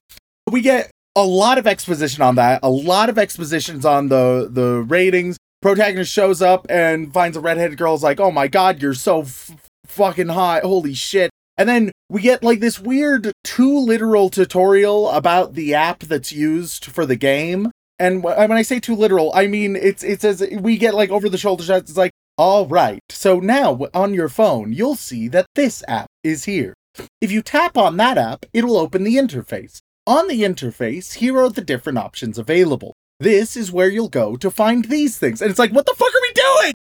[0.50, 4.82] we get a lot of exposition on that, a lot of expositions on the, the
[4.88, 5.36] ratings.
[5.60, 9.20] Protagonist shows up and finds a redheaded girl, is like, oh my god, you're so
[9.22, 9.50] f-
[9.86, 10.62] fucking hot.
[10.62, 11.30] Holy shit.
[11.58, 16.86] And then we get like this weird too literal tutorial about the app that's used
[16.86, 17.70] for the game.
[17.98, 21.28] And when I say too literal, I mean it's it says we get like over
[21.28, 21.90] the shoulder shots.
[21.90, 26.44] It's like, all right, so now on your phone you'll see that this app is
[26.44, 26.74] here.
[27.20, 29.78] If you tap on that app, it'll open the interface.
[30.06, 32.94] On the interface, here are the different options available.
[33.20, 35.40] This is where you'll go to find these things.
[35.40, 36.74] And it's like, what the fuck are we doing?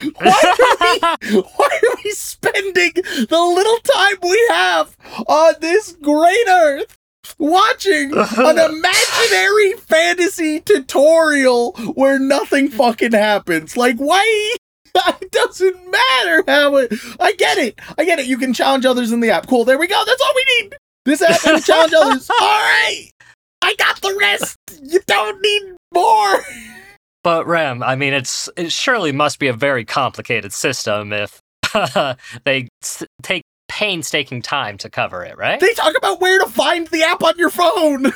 [0.14, 6.48] Why are we why are we spending the little time we have on this great
[6.48, 6.97] earth
[7.38, 13.76] watching an imaginary fantasy tutorial where nothing fucking happens?
[13.76, 14.56] Like, why?
[15.20, 16.92] It doesn't matter how it.
[17.20, 17.78] I get it.
[17.96, 18.26] I get it.
[18.26, 19.46] You can challenge others in the app.
[19.46, 19.64] Cool.
[19.64, 20.02] There we go.
[20.04, 20.76] That's all we need.
[21.04, 22.28] This app can challenge others.
[22.30, 23.08] All right.
[23.62, 24.56] I got the rest.
[24.82, 26.40] You don't need more.
[27.22, 31.38] But Rem, I mean, it's it surely must be a very complicated system if
[32.44, 33.42] they s- take
[33.78, 35.60] painstaking time to cover it, right?
[35.60, 38.06] They talk about where to find the app on your phone.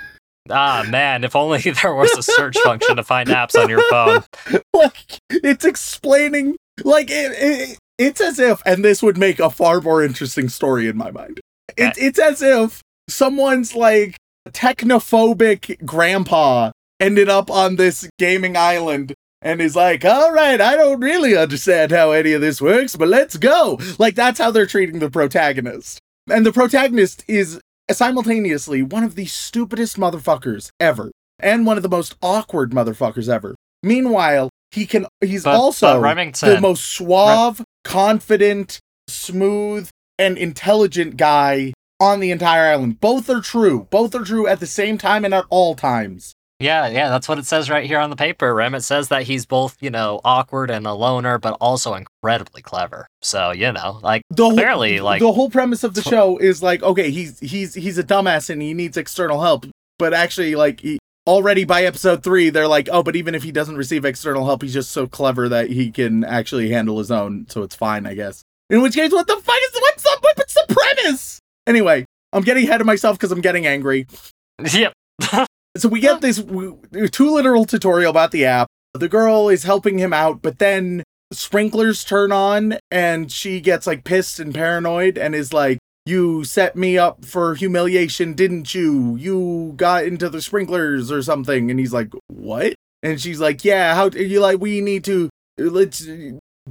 [0.50, 4.24] ah, man, if only there was a search function to find apps on your phone.
[4.74, 9.80] like it's explaining like it, it, it's as if and this would make a far
[9.80, 11.38] more interesting story in my mind
[11.76, 14.16] it, it's as if someone's like
[14.48, 21.00] technophobic grandpa ended up on this gaming island and he's like all right i don't
[21.00, 24.98] really understand how any of this works but let's go like that's how they're treating
[24.98, 25.98] the protagonist
[26.30, 31.88] and the protagonist is simultaneously one of the stupidest motherfuckers ever and one of the
[31.88, 36.00] most awkward motherfuckers ever meanwhile he can he's But, also but
[36.54, 42.98] the most suave, confident, smooth, and intelligent guy on the entire island.
[42.98, 43.86] Both are true.
[43.90, 46.32] Both are true at the same time and at all times.
[46.62, 48.76] Yeah, yeah, that's what it says right here on the paper, Rem.
[48.76, 53.08] It says that he's both, you know, awkward and a loner, but also incredibly clever.
[53.20, 56.62] So, you know, like The whole, Clearly, like- the whole premise of the show is
[56.62, 59.66] like, okay, he's he's he's a dumbass and he needs external help,
[59.98, 63.50] but actually, like, he, already by episode three, they're like, oh, but even if he
[63.50, 67.46] doesn't receive external help, he's just so clever that he can actually handle his own,
[67.48, 68.40] so it's fine, I guess.
[68.70, 71.40] In which case, what the fuck is what's the what's the premise?
[71.66, 74.06] Anyway, I'm getting ahead of myself because I'm getting angry.
[74.72, 74.92] yep.
[75.76, 78.68] So we get this too literal tutorial about the app.
[78.94, 84.04] The girl is helping him out, but then sprinklers turn on and she gets like
[84.04, 89.16] pissed and paranoid and is like, You set me up for humiliation, didn't you?
[89.16, 91.70] You got into the sprinklers or something.
[91.70, 92.74] And he's like, What?
[93.02, 96.06] And she's like, Yeah, how you like, we need to, let's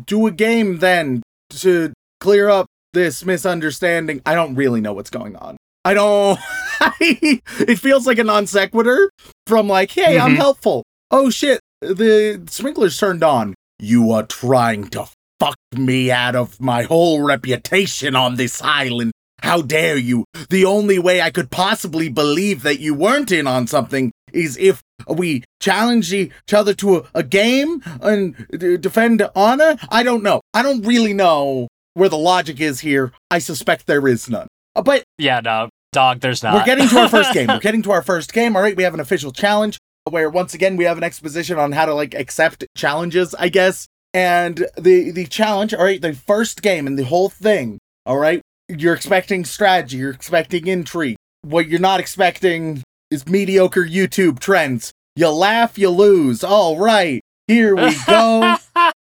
[0.05, 4.21] do a game then to clear up this misunderstanding.
[4.27, 5.57] I don't really know what's going on.
[5.83, 6.39] I don't.
[6.99, 9.09] it feels like a non sequitur
[9.47, 10.37] from like, hey, I'm Mhm.
[10.37, 10.83] helpful.
[11.09, 13.55] Oh shit, the sprinklers turned on.
[13.79, 15.07] You are trying to
[15.39, 19.11] fuck me out of my whole reputation on this island.
[19.41, 20.25] How dare you?
[20.51, 24.81] The only way I could possibly believe that you weren't in on something is if
[25.07, 29.77] we challenge each other to a, a game and d- defend honor.
[29.89, 30.41] I don't know.
[30.53, 33.11] I don't really know where the logic is here.
[33.31, 34.47] I suspect there is none.
[34.75, 36.53] Uh, But Yeah, no, dog, there's not.
[36.53, 37.47] we're getting to our first game.
[37.49, 38.55] We're getting to our first game.
[38.55, 39.77] All right, we have an official challenge
[40.09, 43.87] where once again we have an exposition on how to like accept challenges, I guess.
[44.13, 48.41] And the the challenge, all right, the first game and the whole thing, all right,
[48.67, 51.15] you're expecting strategy, you're expecting intrigue.
[51.43, 54.91] What you're not expecting is mediocre YouTube trends.
[55.15, 56.43] You laugh, you lose.
[56.43, 58.55] All right, here we go.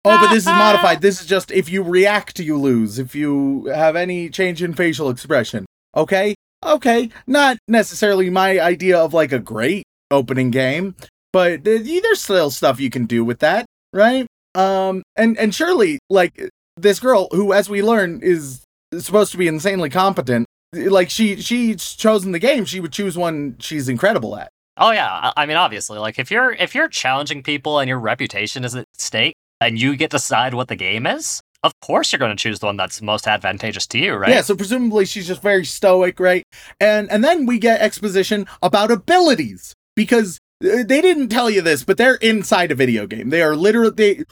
[0.05, 1.01] Oh, but this is modified.
[1.01, 2.99] This is just if you react, you lose.
[2.99, 5.67] If you have any change in facial expression.
[5.97, 6.35] Okay?
[6.65, 7.11] Okay.
[7.27, 10.95] Not necessarily my idea of like a great opening game,
[11.33, 14.27] but there's still stuff you can do with that, right?
[14.55, 18.65] Um, and and surely like this girl who, as we learn, is
[18.99, 20.47] supposed to be insanely competent.
[20.73, 24.51] Like she she's chosen the game, she would choose one she's incredible at.
[24.77, 27.99] Oh yeah, I I mean obviously, like if you're if you're challenging people and your
[27.99, 32.13] reputation is at stake and you get to decide what the game is, of course
[32.13, 34.31] you're going to choose the one that's most advantageous to you, right?
[34.31, 36.45] Yeah, so presumably she's just very stoic, right?
[36.81, 41.85] And and then we get exposition about abilities because uh, they didn't tell you this,
[41.85, 43.31] but they're inside a video game.
[43.31, 44.25] They are literally they,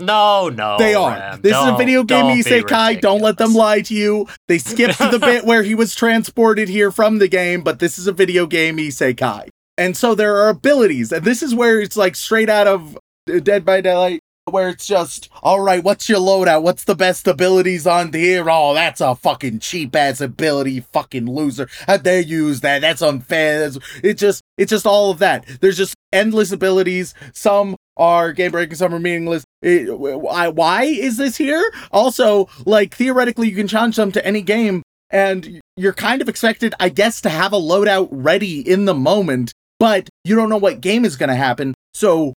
[0.00, 0.76] No, no.
[0.78, 1.12] they are.
[1.12, 3.00] Rem, this is a video game isekai.
[3.00, 4.26] Don't let them lie to you.
[4.48, 8.06] They skipped the bit where he was transported here from the game, but this is
[8.06, 9.48] a video game isekai.
[9.76, 12.96] And so there are abilities, and this is where it's like straight out of
[13.32, 16.62] uh, Dead by Daylight, where it's just, all right, what's your loadout?
[16.62, 18.44] What's the best abilities on here?
[18.48, 21.68] Oh, that's a fucking cheap ass ability, fucking loser.
[21.86, 22.80] How dare you use that?
[22.80, 23.60] That's unfair.
[23.60, 25.46] That's, it's just, it's just all of that.
[25.60, 27.14] There's just endless abilities.
[27.32, 29.44] Some are game breaking, some are meaningless.
[29.62, 31.64] It, why, why is this here?
[31.90, 36.74] Also, like theoretically, you can challenge them to any game, and you're kind of expected,
[36.78, 40.82] I guess, to have a loadout ready in the moment, but you don't know what
[40.82, 41.72] game is going to happen.
[41.94, 42.34] So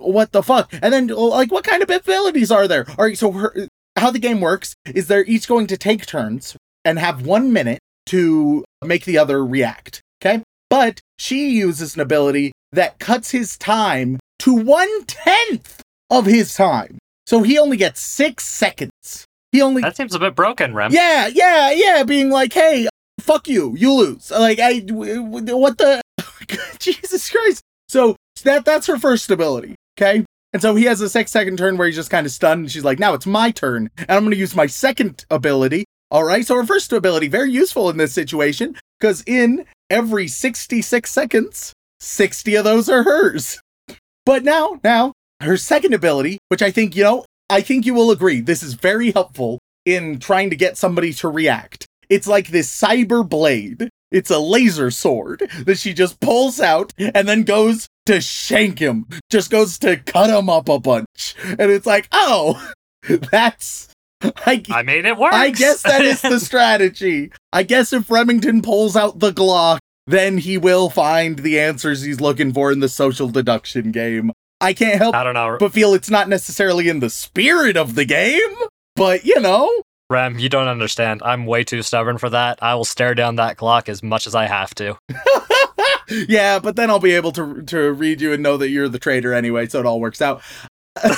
[0.00, 0.72] what the fuck?
[0.82, 2.86] And then, oh, like, what kind of abilities are there?
[2.98, 6.56] All right, so her, how the game works is they're each going to take turns
[6.84, 10.00] and have one minute to make the other react.
[10.22, 16.54] Okay, but she uses an ability that cuts his time to one tenth of his
[16.54, 19.24] time, so he only gets six seconds.
[19.52, 20.92] He only That seems a bit broken, Rem.
[20.92, 22.88] yeah, yeah, yeah, being like, "Hey,
[23.20, 26.00] fuck you, you lose." Like, I, what the,
[26.78, 27.60] Jesus Christ.
[27.88, 30.24] So that that's her first ability, okay?
[30.52, 32.62] And so he has a six second turn where he's just kind of stunned.
[32.62, 35.84] And she's like, "Now it's my turn, and I'm going to use my second ability."
[36.10, 36.44] All right.
[36.44, 42.54] So her first ability very useful in this situation because in every 66 seconds, 60
[42.56, 43.60] of those are hers.
[44.26, 48.10] But now, now, her second ability, which I think, you know, I think you will
[48.10, 51.86] agree, this is very helpful in trying to get somebody to react.
[52.08, 53.88] It's like this cyber blade.
[54.10, 59.06] It's a laser sword that she just pulls out and then goes to shank him,
[59.30, 61.34] just goes to cut him up a bunch.
[61.44, 62.72] And it's like, oh,
[63.30, 63.88] that's.
[64.22, 65.34] I, I mean, it works.
[65.34, 67.32] I guess that is the strategy.
[67.52, 72.20] I guess if Remington pulls out the Glock, then he will find the answers he's
[72.20, 74.32] looking for in the social deduction game.
[74.60, 75.56] I can't help I don't know.
[75.58, 78.56] but feel it's not necessarily in the spirit of the game,
[78.94, 79.70] but you know.
[80.10, 81.22] Rem, you don't understand.
[81.24, 82.58] I'm way too stubborn for that.
[82.60, 84.98] I will stare down that Glock as much as I have to.
[86.10, 88.98] yeah, but then I'll be able to to read you and know that you're the
[88.98, 90.42] traitor anyway, so it all works out.
[91.02, 91.14] but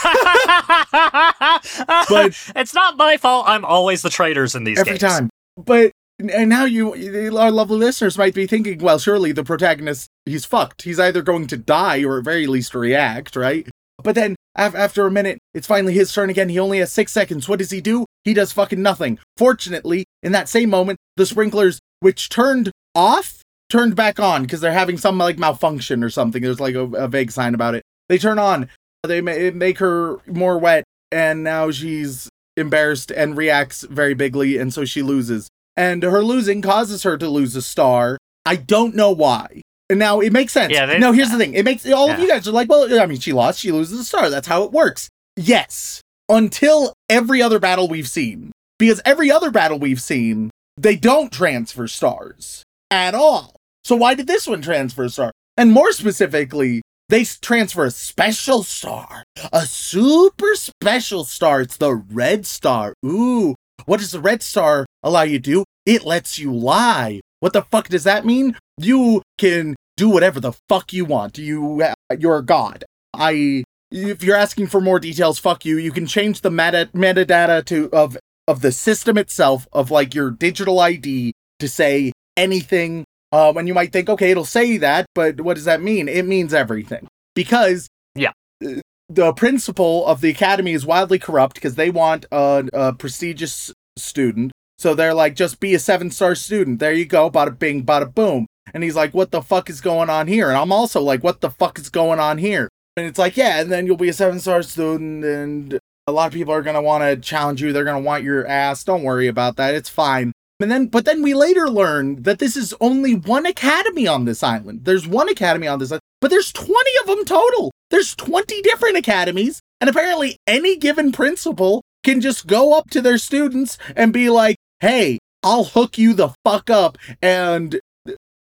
[2.56, 3.46] it's not my fault.
[3.48, 5.00] I'm always the traitors in these Every games.
[5.12, 5.30] time.
[5.56, 6.92] But and now you
[7.36, 10.82] our lovely listeners might be thinking, well, surely the protagonist he's fucked.
[10.82, 13.68] He's either going to die or at very least react, right?
[14.02, 16.48] But then after a minute, it's finally his turn again.
[16.48, 17.48] He only has six seconds.
[17.48, 18.04] What does he do?
[18.24, 19.18] He does fucking nothing.
[19.36, 23.41] Fortunately, in that same moment, the sprinklers, which turned off,
[23.72, 26.42] turned back on because they're having some like malfunction or something.
[26.42, 27.82] There's like a, a vague sign about it.
[28.08, 28.68] They turn on.
[29.02, 34.72] They ma- make her more wet, and now she's embarrassed and reacts very bigly, and
[34.72, 35.48] so she loses.
[35.76, 38.18] And her losing causes her to lose a star.
[38.44, 39.62] I don't know why.
[39.88, 40.72] And now it makes sense.
[40.72, 41.54] Yeah, they- no, here's the thing.
[41.54, 43.98] It makes all of you guys are like, well, I mean, she lost, she loses
[44.00, 44.28] a star.
[44.30, 45.08] That's how it works.
[45.36, 48.52] Yes, until every other battle we've seen.
[48.78, 53.54] Because every other battle we've seen, they don't transfer stars at all.
[53.84, 55.32] So why did this one transfer a star?
[55.56, 61.60] And more specifically, they transfer a special star, a super special star.
[61.60, 62.94] It's the red star.
[63.04, 65.64] Ooh, what does the red star allow you to do?
[65.84, 67.20] It lets you lie.
[67.40, 68.56] What the fuck does that mean?
[68.78, 71.38] You can do whatever the fuck you want.
[71.38, 72.84] You, uh, you're a god.
[73.12, 75.76] I, if you're asking for more details, fuck you.
[75.76, 78.16] You can change the meta metadata to of
[78.48, 83.04] of the system itself of like your digital ID to say anything.
[83.32, 86.08] Um, and you might think, okay, it'll say that, but what does that mean?
[86.08, 88.32] It means everything because Yeah.
[88.64, 88.74] uh,
[89.08, 94.52] the principal of the academy is wildly corrupt because they want a, a prestigious student.
[94.78, 96.78] So they're like, just be a seven star student.
[96.78, 97.30] There you go.
[97.30, 98.46] Bada bing, bada boom.
[98.74, 100.48] And he's like, what the fuck is going on here?
[100.48, 102.68] And I'm also like, what the fuck is going on here?
[102.96, 106.26] And it's like, yeah, and then you'll be a seven star student, and a lot
[106.26, 107.72] of people are gonna want to challenge you.
[107.72, 108.84] They're gonna want your ass.
[108.84, 109.74] Don't worry about that.
[109.74, 110.32] It's fine.
[110.62, 114.42] And then, but then we later learn that this is only one academy on this
[114.42, 114.84] island.
[114.84, 117.72] There's one academy on this island, but there's 20 of them total.
[117.90, 123.18] There's 20 different academies, and apparently any given principal can just go up to their
[123.18, 126.96] students and be like, hey, I'll hook you the fuck up.
[127.20, 127.80] And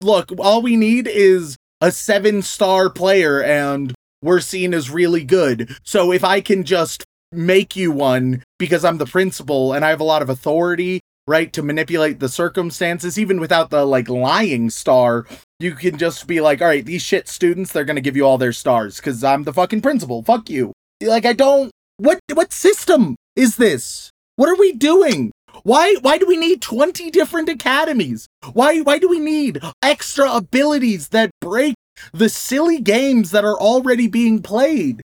[0.01, 5.75] look, all we need is a seven star player, and we're seen as really good.
[5.83, 10.01] So if I can just make you one because I'm the principal and I have
[10.01, 10.99] a lot of authority,
[11.29, 15.25] right, to manipulate the circumstances, even without the like lying star,
[15.59, 18.37] you can just be like, all right, these shit students, they're gonna give you all
[18.37, 20.23] their stars because I'm the fucking principal.
[20.23, 20.73] Fuck you.
[21.01, 21.71] Like I don't.
[21.97, 24.09] What what system is this?
[24.35, 25.31] What are we doing?
[25.63, 28.27] Why why do we need 20 different academies?
[28.53, 31.75] Why why do we need extra abilities that break
[32.11, 35.01] the silly games that are already being played?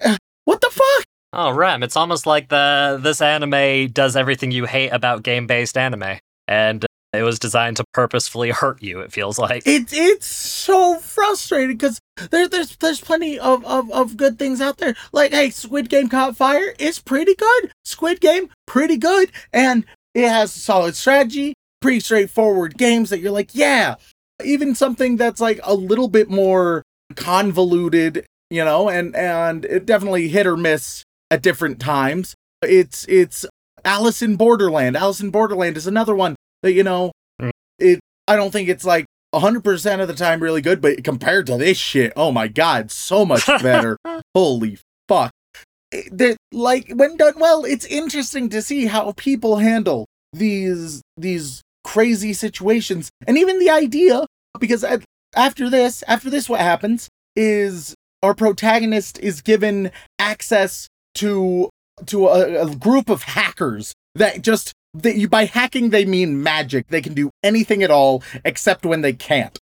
[0.00, 1.04] Eh, what the fuck?
[1.40, 6.18] Oh, Rem, it's almost like the this anime does everything you hate about game-based anime,
[6.48, 8.98] and it was designed to purposefully hurt you.
[8.98, 9.62] It feels like.
[9.64, 14.78] It it's so frustrating because there, there's there's plenty of, of, of good things out
[14.78, 14.96] there.
[15.12, 17.70] Like, hey, Squid Game Caught Fire is pretty good.
[17.84, 19.30] Squid Game, pretty good.
[19.52, 23.94] And it has solid strategy, pretty straightforward games that you're like, yeah.
[24.42, 26.82] Even something that's like a little bit more
[27.14, 32.34] convoluted, you know, and and it definitely hit or miss at different times.
[32.62, 33.46] It's it's
[33.84, 34.96] Alice in Borderland.
[34.96, 37.50] Alice in Borderland is another one that, you know, Mm.
[37.78, 41.56] it I don't think it's like 100% of the time really good, but compared to
[41.56, 43.96] this shit, oh my god, so much better.
[44.34, 45.30] Holy fuck.
[45.92, 51.62] It- that- like when done well, it's interesting to see how people handle these these
[51.84, 53.10] crazy situations.
[53.26, 54.26] And even the idea
[54.58, 55.04] because at-
[55.36, 60.88] after this, after this what happens is our protagonist is given access
[61.18, 61.70] to
[62.06, 66.88] to a, a group of hackers that just that you by hacking they mean magic.
[66.88, 69.58] They can do anything at all except when they can't.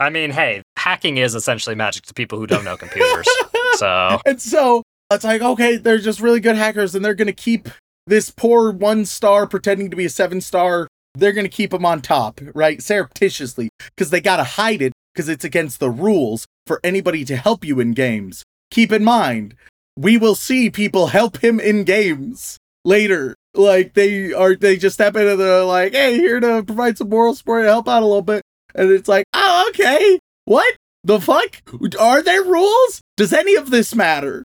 [0.00, 3.28] I mean, hey, hacking is essentially magic to people who don't know computers.
[3.74, 4.82] so And so
[5.12, 7.68] it's like, okay, they're just really good hackers and they're going to keep
[8.06, 11.84] this poor one star pretending to be a seven star they're going to keep him
[11.84, 12.82] on top, right?
[12.82, 17.36] Surreptitiously, because they got to hide it because it's against the rules for anybody to
[17.36, 18.44] help you in games.
[18.70, 19.54] Keep in mind,
[19.98, 23.34] we will see people help him in games later.
[23.54, 27.08] Like they are, they just step in and they're like, "Hey, here to provide some
[27.08, 28.42] moral support and help out a little bit,"
[28.74, 31.62] and it's like, "Oh, okay, what the fuck?
[31.98, 33.00] Are there rules?
[33.16, 34.44] Does any of this matter?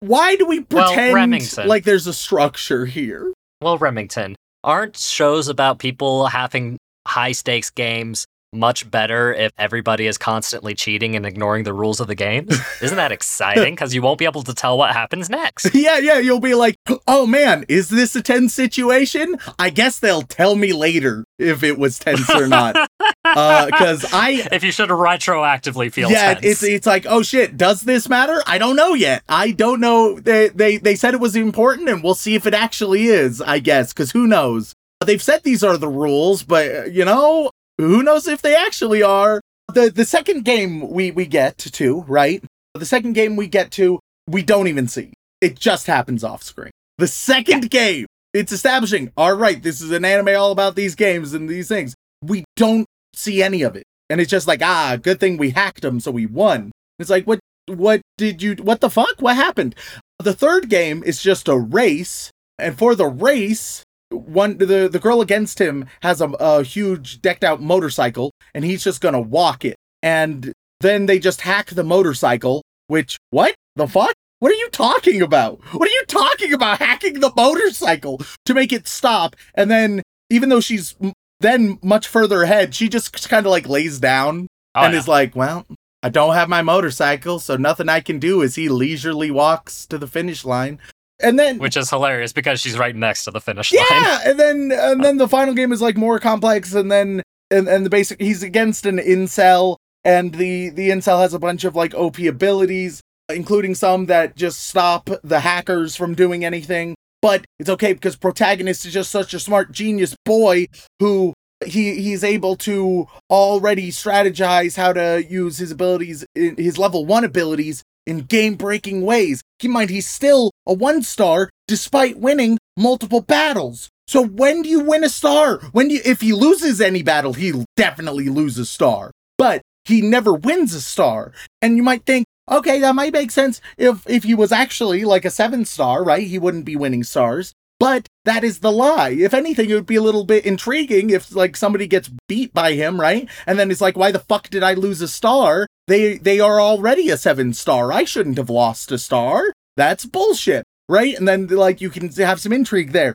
[0.00, 1.66] Why do we pretend Remington.
[1.66, 6.78] like there's a structure here?" Well, Remington, aren't shows about people having
[7.08, 12.06] high stakes games much better if everybody is constantly cheating and ignoring the rules of
[12.06, 12.48] the game?
[12.80, 13.74] Isn't that exciting?
[13.74, 15.70] Because you won't be able to tell what happens next.
[15.82, 16.76] Yeah, yeah, you'll be like,
[17.08, 19.36] oh man, is this a tense situation?
[19.58, 22.76] I guess they'll tell me later if it was tense or not.
[23.24, 26.44] Because I, if you should retroactively feel yeah, tense.
[26.44, 28.42] it's it's like, oh shit, does this matter?
[28.46, 29.22] I don't know yet.
[29.28, 30.18] I don't know.
[30.20, 33.40] They they they said it was important, and we'll see if it actually is.
[33.40, 34.74] I guess because who knows?
[35.06, 37.50] They've said these are the rules, but uh, you know,
[37.82, 39.40] who knows if they actually are?
[39.74, 42.44] The the second game we we get to right.
[42.74, 45.12] The second game we get to, we don't even see.
[45.40, 46.70] It just happens off screen.
[46.98, 51.34] The second game, it's establishing, all right, this is an anime all about these games
[51.34, 51.94] and these things.
[52.22, 53.84] We don't see any of it.
[54.08, 56.70] And it's just like, ah, good thing we hacked them, so we won.
[56.98, 59.20] It's like, what what did you what the fuck?
[59.20, 59.74] What happened?
[60.18, 63.82] The third game is just a race, and for the race,
[64.12, 68.84] one the, the girl against him has a, a huge decked out motorcycle, and he's
[68.84, 69.76] just gonna walk it.
[70.02, 73.54] And then they just hack the motorcycle, which what?
[73.76, 74.12] The fuck?
[74.40, 75.60] What are you talking about?
[75.72, 79.36] What are you talking about hacking the motorcycle to make it stop?
[79.54, 80.96] And then even though she's
[81.40, 84.98] then much further ahead, she just kind of like lays down Oh, and yeah.
[84.98, 85.66] is like, "Well,
[86.02, 89.98] I don't have my motorcycle, so nothing I can do." As he leisurely walks to
[89.98, 90.78] the finish line,
[91.22, 93.84] and then Which is hilarious because she's right next to the finish line.
[93.90, 97.68] yeah, and then and then the final game is like more complex, and then and,
[97.68, 101.74] and the basic he's against an incel, and the the incel has a bunch of
[101.76, 106.94] like OP abilities, including some that just stop the hackers from doing anything.
[107.20, 110.66] But it's okay because protagonist is just such a smart genius boy
[110.98, 117.22] who he he's able to already strategize how to use his abilities his level 1
[117.22, 119.42] abilities in game-breaking ways.
[119.58, 123.88] Keep in mind he's still a 1 star despite winning multiple battles.
[124.06, 125.58] So when do you win a star?
[125.72, 129.10] When do you, if he loses any battle, he definitely loses a star.
[129.38, 131.32] But he never wins a star.
[131.60, 135.24] And you might think, okay, that might make sense if if he was actually like
[135.24, 136.26] a 7 star, right?
[136.26, 137.52] He wouldn't be winning stars.
[137.80, 139.10] But that is the lie.
[139.10, 142.74] If anything, it would be a little bit intriguing if like somebody gets beat by
[142.74, 143.28] him, right?
[143.44, 145.66] And then it's like, why the fuck did I lose a star?
[145.92, 147.92] They they are already a seven star.
[147.92, 149.52] I shouldn't have lost a star.
[149.76, 151.14] That's bullshit, right?
[151.14, 153.14] And then like you can have some intrigue there.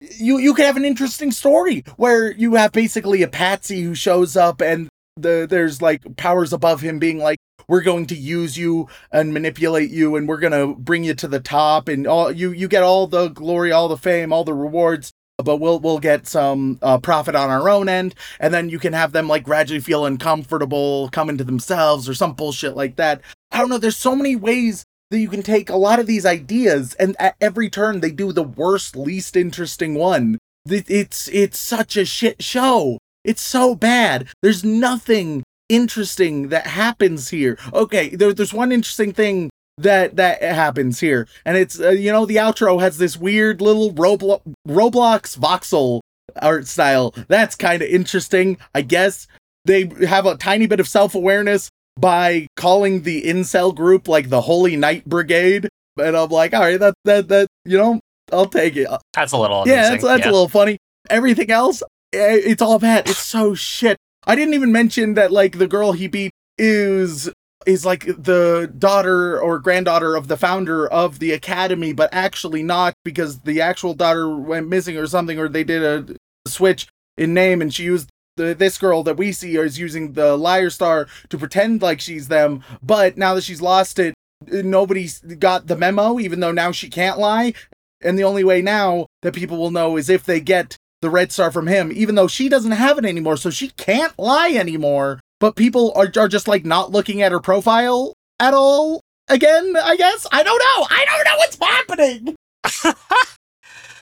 [0.00, 4.36] You you could have an interesting story where you have basically a patsy who shows
[4.36, 8.88] up and the there's like powers above him being like we're going to use you
[9.12, 12.50] and manipulate you and we're going to bring you to the top and all you
[12.50, 15.12] you get all the glory all the fame all the rewards
[15.44, 18.92] but we'll we'll get some uh, profit on our own end and then you can
[18.92, 23.20] have them like gradually feel uncomfortable come into themselves or some bullshit like that.
[23.50, 26.26] I don't know there's so many ways that you can take a lot of these
[26.26, 30.38] ideas and at every turn they do the worst least interesting one.
[30.68, 32.98] It's it's such a shit show.
[33.22, 34.28] It's so bad.
[34.42, 37.58] There's nothing interesting that happens here.
[37.72, 42.26] Okay, there, there's one interesting thing that that happens here, and it's uh, you know
[42.26, 46.00] the outro has this weird little Roblo- Roblox voxel
[46.40, 47.14] art style.
[47.28, 49.26] That's kind of interesting, I guess.
[49.64, 54.42] They have a tiny bit of self awareness by calling the incel group like the
[54.42, 55.68] Holy Knight Brigade,
[55.98, 58.00] and I'm like, all right, that that that you know,
[58.32, 58.88] I'll take it.
[59.12, 60.78] That's a little Yeah, that's that's a little funny.
[61.10, 63.08] Everything else, eh, it's all bad.
[63.08, 63.96] It's so shit.
[64.26, 67.30] I didn't even mention that like the girl he beat is
[67.66, 72.94] is like the daughter or granddaughter of the founder of the academy, but actually not
[73.04, 76.16] because the actual daughter went missing or something, or they did a
[76.48, 76.88] switch
[77.18, 80.70] in name and she used the, this girl that we see is using the liar
[80.70, 84.14] star to pretend like she's them but now that she's lost it
[84.46, 87.54] nobody's got the memo even though now she can't lie
[88.02, 91.32] and the only way now that people will know is if they get the red
[91.32, 95.20] star from him, even though she doesn't have it anymore, so she can't lie anymore.
[95.40, 99.96] But people are, are just like not looking at her profile at all again, I
[99.96, 100.26] guess.
[100.32, 100.86] I don't know.
[100.90, 102.36] I don't know what's happening.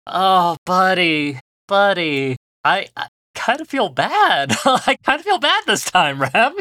[0.09, 2.37] Oh, buddy, buddy.
[2.63, 4.53] I, I kind of feel bad.
[4.65, 6.55] I kind of feel bad this time, Rem.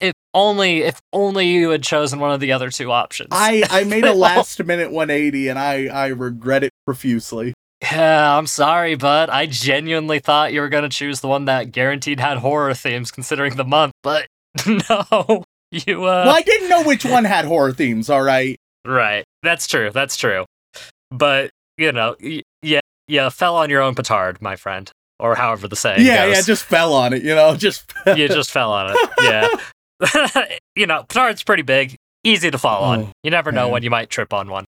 [0.00, 3.28] If only, if only you had chosen one of the other two options.
[3.30, 7.54] I, I made a last minute 180 and I, I regret it profusely.
[7.82, 12.18] Yeah, I'm sorry, but I genuinely thought you were gonna choose the one that guaranteed
[12.20, 14.26] had horror themes considering the month, but
[14.66, 15.44] no.
[15.70, 18.56] You uh well, I didn't know which one had horror themes, all right?
[18.86, 19.24] Right.
[19.42, 19.90] That's true.
[19.90, 20.44] That's true.
[21.10, 24.90] But, you know, y- yeah, yeah, fell on your own petard, my friend.
[25.20, 26.36] Or however the saying Yeah, goes.
[26.36, 29.10] yeah, just fell on it, you know, just you just fell on it.
[29.20, 30.46] Yeah.
[30.76, 33.00] you know, petard's pretty big, easy to fall on.
[33.00, 34.64] Oh, You never know when you might trip on one.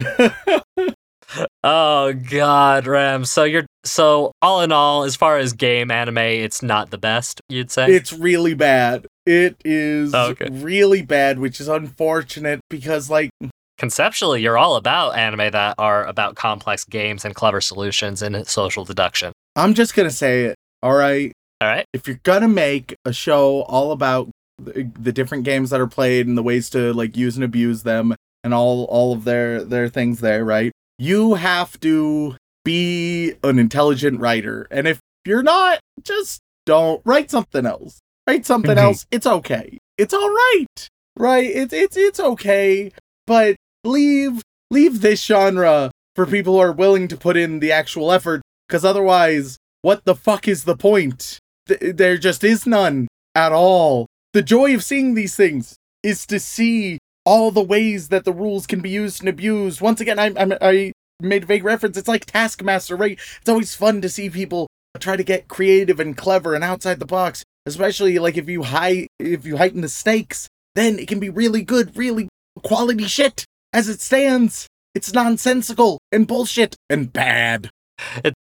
[1.63, 3.26] Oh god, Ram.
[3.26, 7.41] So you're so all in all, as far as game anime, it's not the best,
[7.49, 7.88] you'd say?
[7.93, 9.05] It's really bad.
[9.26, 10.47] It is Oh, okay.
[10.51, 13.30] really bad, which is unfortunate because, like,
[13.78, 18.86] Conceptually, you're all about anime that are about complex games and clever solutions and social
[18.86, 19.34] deduction.
[19.57, 20.55] I'm just gonna say it.
[20.82, 21.86] All right, All right.
[21.91, 26.26] if you're gonna make a show all about the, the different games that are played
[26.26, 28.15] and the ways to like use and abuse them
[28.45, 30.71] and all all of their their things there, right?
[30.98, 37.66] You have to be an intelligent writer, and if you're not, just don't write something
[37.66, 38.00] else.
[38.28, 38.82] Write something Mhm.
[38.82, 39.06] else.
[39.12, 39.78] It's okay.
[39.98, 40.89] It's all right.
[41.18, 41.46] Right?
[41.46, 42.91] It's it's it's okay.
[43.28, 44.41] But leave
[44.72, 48.84] leave this genre for people who are willing to put in the actual effort because
[48.84, 51.38] otherwise what the fuck is the point
[51.68, 56.39] Th- there just is none at all the joy of seeing these things is to
[56.39, 59.82] see all the ways that the rules can be used and abused.
[59.82, 61.97] Once again i, I, I made vague reference.
[61.97, 63.19] It's like taskmaster right?
[63.39, 64.67] It's always fun to see people
[64.99, 69.05] try to get creative and clever and outside the box especially like if you high
[69.19, 72.30] if you heighten the stakes then it can be really good really
[72.63, 74.67] quality shit as it stands.
[74.93, 77.69] It's nonsensical and bullshit and bad.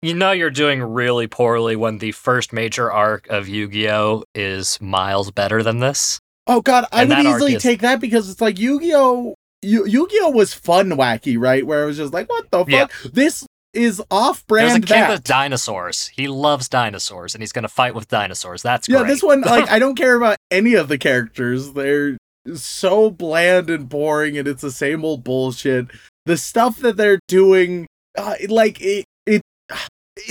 [0.02, 4.24] You know you're doing really poorly when the first major arc of Yu-Gi-Oh!
[4.34, 6.20] is miles better than this.
[6.46, 9.34] Oh god, I And would easily is- take that because it's like Yu-Gi-Oh!
[9.62, 11.66] Yu- Yu-Gi-Oh was fun wacky, right?
[11.66, 12.68] Where it was just like, what the fuck?
[12.68, 12.86] Yeah.
[13.12, 14.68] This is off-brand.
[14.68, 15.10] There's a kid that.
[15.10, 16.08] with dinosaurs.
[16.08, 18.62] He loves dinosaurs and he's gonna fight with dinosaurs.
[18.62, 19.08] That's yeah, great.
[19.08, 21.72] this one, like, I don't care about any of the characters.
[21.72, 22.16] They're
[22.54, 25.88] so bland and boring, and it's the same old bullshit.
[26.26, 27.86] The stuff that they're doing,
[28.16, 29.42] uh, like it, it,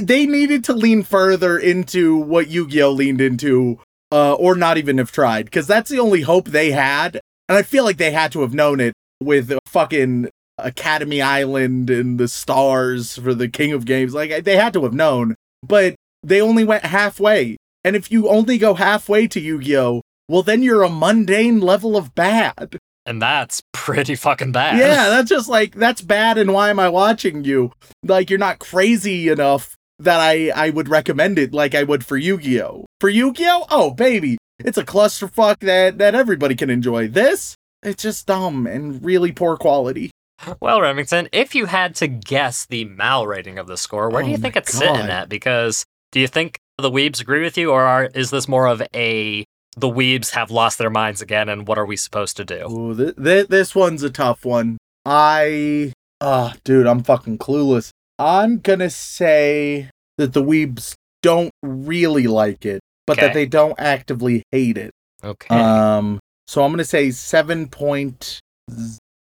[0.01, 3.79] they needed to lean further into what Yu-Gi-Oh leaned into,
[4.11, 7.19] uh, or not even have tried, because that's the only hope they had.
[7.47, 12.19] And I feel like they had to have known it with fucking Academy Island and
[12.19, 14.13] the stars for the King of Games.
[14.13, 17.57] Like they had to have known, but they only went halfway.
[17.83, 22.15] And if you only go halfway to Yu-Gi-Oh, well then you're a mundane level of
[22.15, 22.77] bad.
[23.05, 24.79] and that's pretty fucking bad.
[24.79, 27.71] Yeah, that's just like that's bad and why am I watching you?
[28.03, 32.17] Like you're not crazy enough that I I would recommend it like I would for
[32.17, 32.85] Yu-Gi-Oh.
[32.99, 37.07] For Yu-Gi-Oh, oh baby, it's a clusterfuck that that everybody can enjoy.
[37.07, 40.11] This it's just dumb and really poor quality.
[40.59, 44.27] Well, Remington, if you had to guess the Mal rating of the score, where do
[44.27, 44.79] Oh you think it's God.
[44.79, 45.29] sitting at?
[45.29, 48.81] Because do you think the weebs agree with you, or are, is this more of
[48.93, 49.45] a
[49.77, 52.67] the weebs have lost their minds again, and what are we supposed to do?
[52.69, 54.77] Ooh, th- th- this one's a tough one.
[55.05, 57.91] I, ah, dude, I'm fucking clueless.
[58.17, 64.43] I'm gonna say that the weebs don't really like it, but that they don't actively
[64.51, 64.91] hate it.
[65.23, 65.55] Okay.
[65.55, 68.39] Um, so I'm gonna say seven point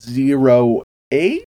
[0.02, 1.44] zero eight,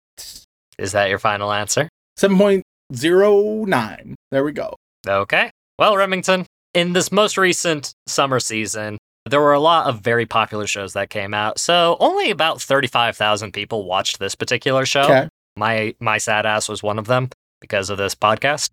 [0.77, 1.87] is that your final answer?
[2.17, 2.63] seven point
[2.93, 4.15] zero nine.
[4.31, 4.75] There we go.
[5.07, 5.51] Okay.
[5.77, 8.97] Well, Remington, in this most recent summer season,
[9.29, 11.59] there were a lot of very popular shows that came out.
[11.59, 15.03] So only about 35,000 people watched this particular show.
[15.03, 15.29] Okay.
[15.59, 17.29] My my sad ass was one of them
[17.61, 18.71] because of this podcast.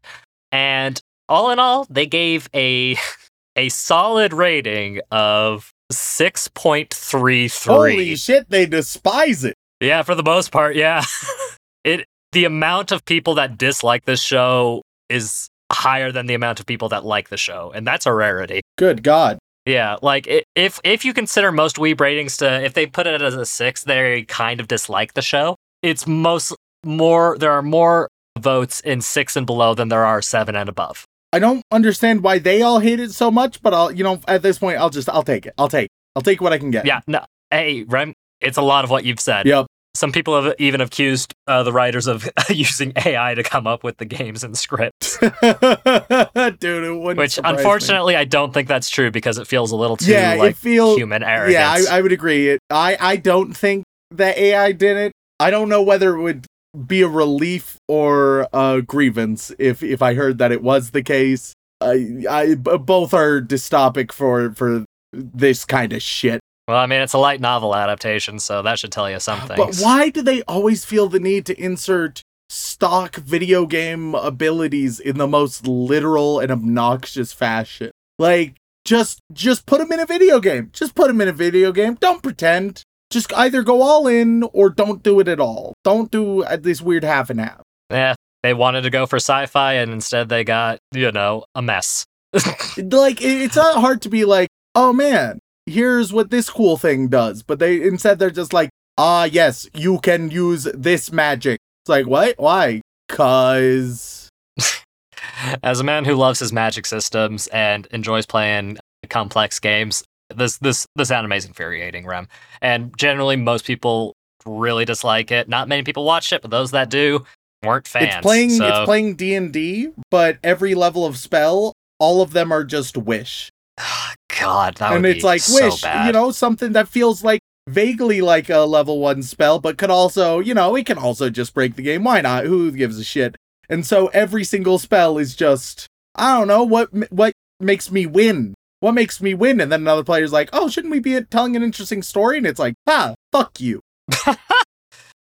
[0.52, 2.96] And all in all, they gave a
[3.56, 7.66] a solid rating of 6.33.
[7.66, 9.54] Holy shit, they despise it.
[9.80, 11.04] Yeah, for the most part, yeah.
[11.84, 16.66] it the amount of people that dislike this show is higher than the amount of
[16.66, 18.60] people that like the show, and that's a rarity.
[18.76, 19.38] Good God.
[19.64, 23.34] Yeah, like if if you consider most weeb ratings to if they put it as
[23.34, 25.56] a six, they kind of dislike the show.
[25.82, 26.54] It's most
[26.86, 28.08] more there are more
[28.38, 31.04] votes in six and below than there are seven and above.
[31.32, 34.42] I don't understand why they all hate it so much, but I'll, you know, at
[34.42, 35.54] this point, I'll just, I'll take it.
[35.58, 36.86] I'll take, I'll take what I can get.
[36.86, 39.46] Yeah, no, hey, Rem, it's a lot of what you've said.
[39.46, 39.66] Yep.
[39.94, 43.96] Some people have even accused uh, the writers of using AI to come up with
[43.96, 45.18] the games and scripts.
[45.20, 47.58] Dude, it wouldn't Which, surprise me.
[47.58, 50.56] unfortunately, I don't think that's true because it feels a little too yeah, like it
[50.56, 50.96] feels.
[50.96, 51.54] human arrogance.
[51.54, 52.50] Yeah, I, I would agree.
[52.50, 52.60] It.
[52.70, 55.12] I, I don't think that AI did it.
[55.40, 56.46] I don't know whether it would
[56.86, 61.54] be a relief or a grievance if if I heard that it was the case.
[61.80, 66.40] I, I b- both are dystopic for for this kind of shit.
[66.68, 69.56] well, I mean, it's a light novel adaptation, so that should tell you something.
[69.56, 75.18] But why do they always feel the need to insert stock video game abilities in
[75.18, 77.90] the most literal and obnoxious fashion.
[78.18, 80.70] Like just just put them in a video game.
[80.72, 81.94] Just put them in a video game.
[81.94, 82.82] Don't pretend.
[83.10, 85.74] Just either go all in or don't do it at all.
[85.84, 87.62] Don't do uh, this weird half and half.
[87.90, 92.04] Yeah, they wanted to go for sci-fi, and instead they got you know a mess.
[92.76, 97.08] like it- it's not hard to be like, oh man, here's what this cool thing
[97.08, 97.42] does.
[97.42, 101.58] But they instead they're just like, ah yes, you can use this magic.
[101.84, 102.34] It's like what?
[102.38, 102.80] Why?
[103.08, 104.28] Cause
[105.62, 108.78] As a man who loves his magic systems and enjoys playing
[109.08, 110.02] complex games,
[110.34, 112.28] this this this anime is infuriating, Rem.
[112.60, 114.14] And generally, most people
[114.44, 115.48] really dislike it.
[115.48, 117.24] Not many people watch it, but those that do
[117.64, 118.06] weren't fans.
[118.06, 122.32] it's playing so, it's playing D and D, but every level of spell, all of
[122.32, 123.50] them are just wish.
[124.40, 124.96] God, that would be so bad.
[124.96, 126.06] and it's like so wish, bad.
[126.06, 130.40] you know, something that feels like vaguely like a level one spell, but could also,
[130.40, 132.04] you know, it can also just break the game.
[132.04, 132.44] Why not?
[132.44, 133.36] Who gives a shit?
[133.68, 138.54] And so every single spell is just, I don't know what what makes me win.
[138.80, 139.60] What makes me win?
[139.60, 142.38] And then another player's like, oh, shouldn't we be telling an interesting story?
[142.38, 143.80] And it's like, ah, fuck you.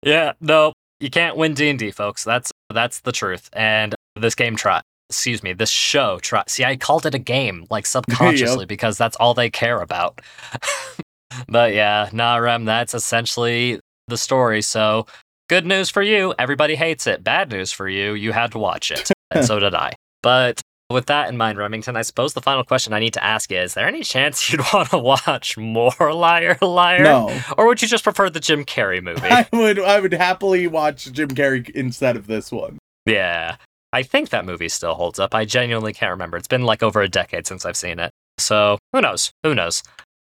[0.04, 2.24] Yeah, no, you can't win D and D, folks.
[2.24, 3.50] That's that's the truth.
[3.54, 6.44] And this game try, excuse me, this show try.
[6.48, 10.22] See, I called it a game, like subconsciously, because that's all they care about.
[11.48, 14.62] but yeah, nah, Rem, that's essentially the story.
[14.62, 15.06] So
[15.50, 17.24] good news for you, everybody hates it.
[17.24, 19.94] Bad news for you, you had to watch it, and so did I.
[20.24, 20.62] But
[20.92, 23.72] with that in mind, Remington, I suppose the final question I need to ask is:
[23.72, 27.04] Is There any chance you'd want to watch more Liar Liar?
[27.04, 29.22] No, Or would you just prefer the Jim Carrey movie?
[29.24, 32.78] I would I would happily watch Jim Carrey instead of this one.
[33.06, 33.58] Yeah.
[33.92, 35.34] I think that movie still holds up.
[35.34, 36.38] I genuinely can't remember.
[36.38, 38.12] It's been like over a decade since I've seen it.
[38.38, 39.32] So who knows?
[39.44, 39.82] Who knows?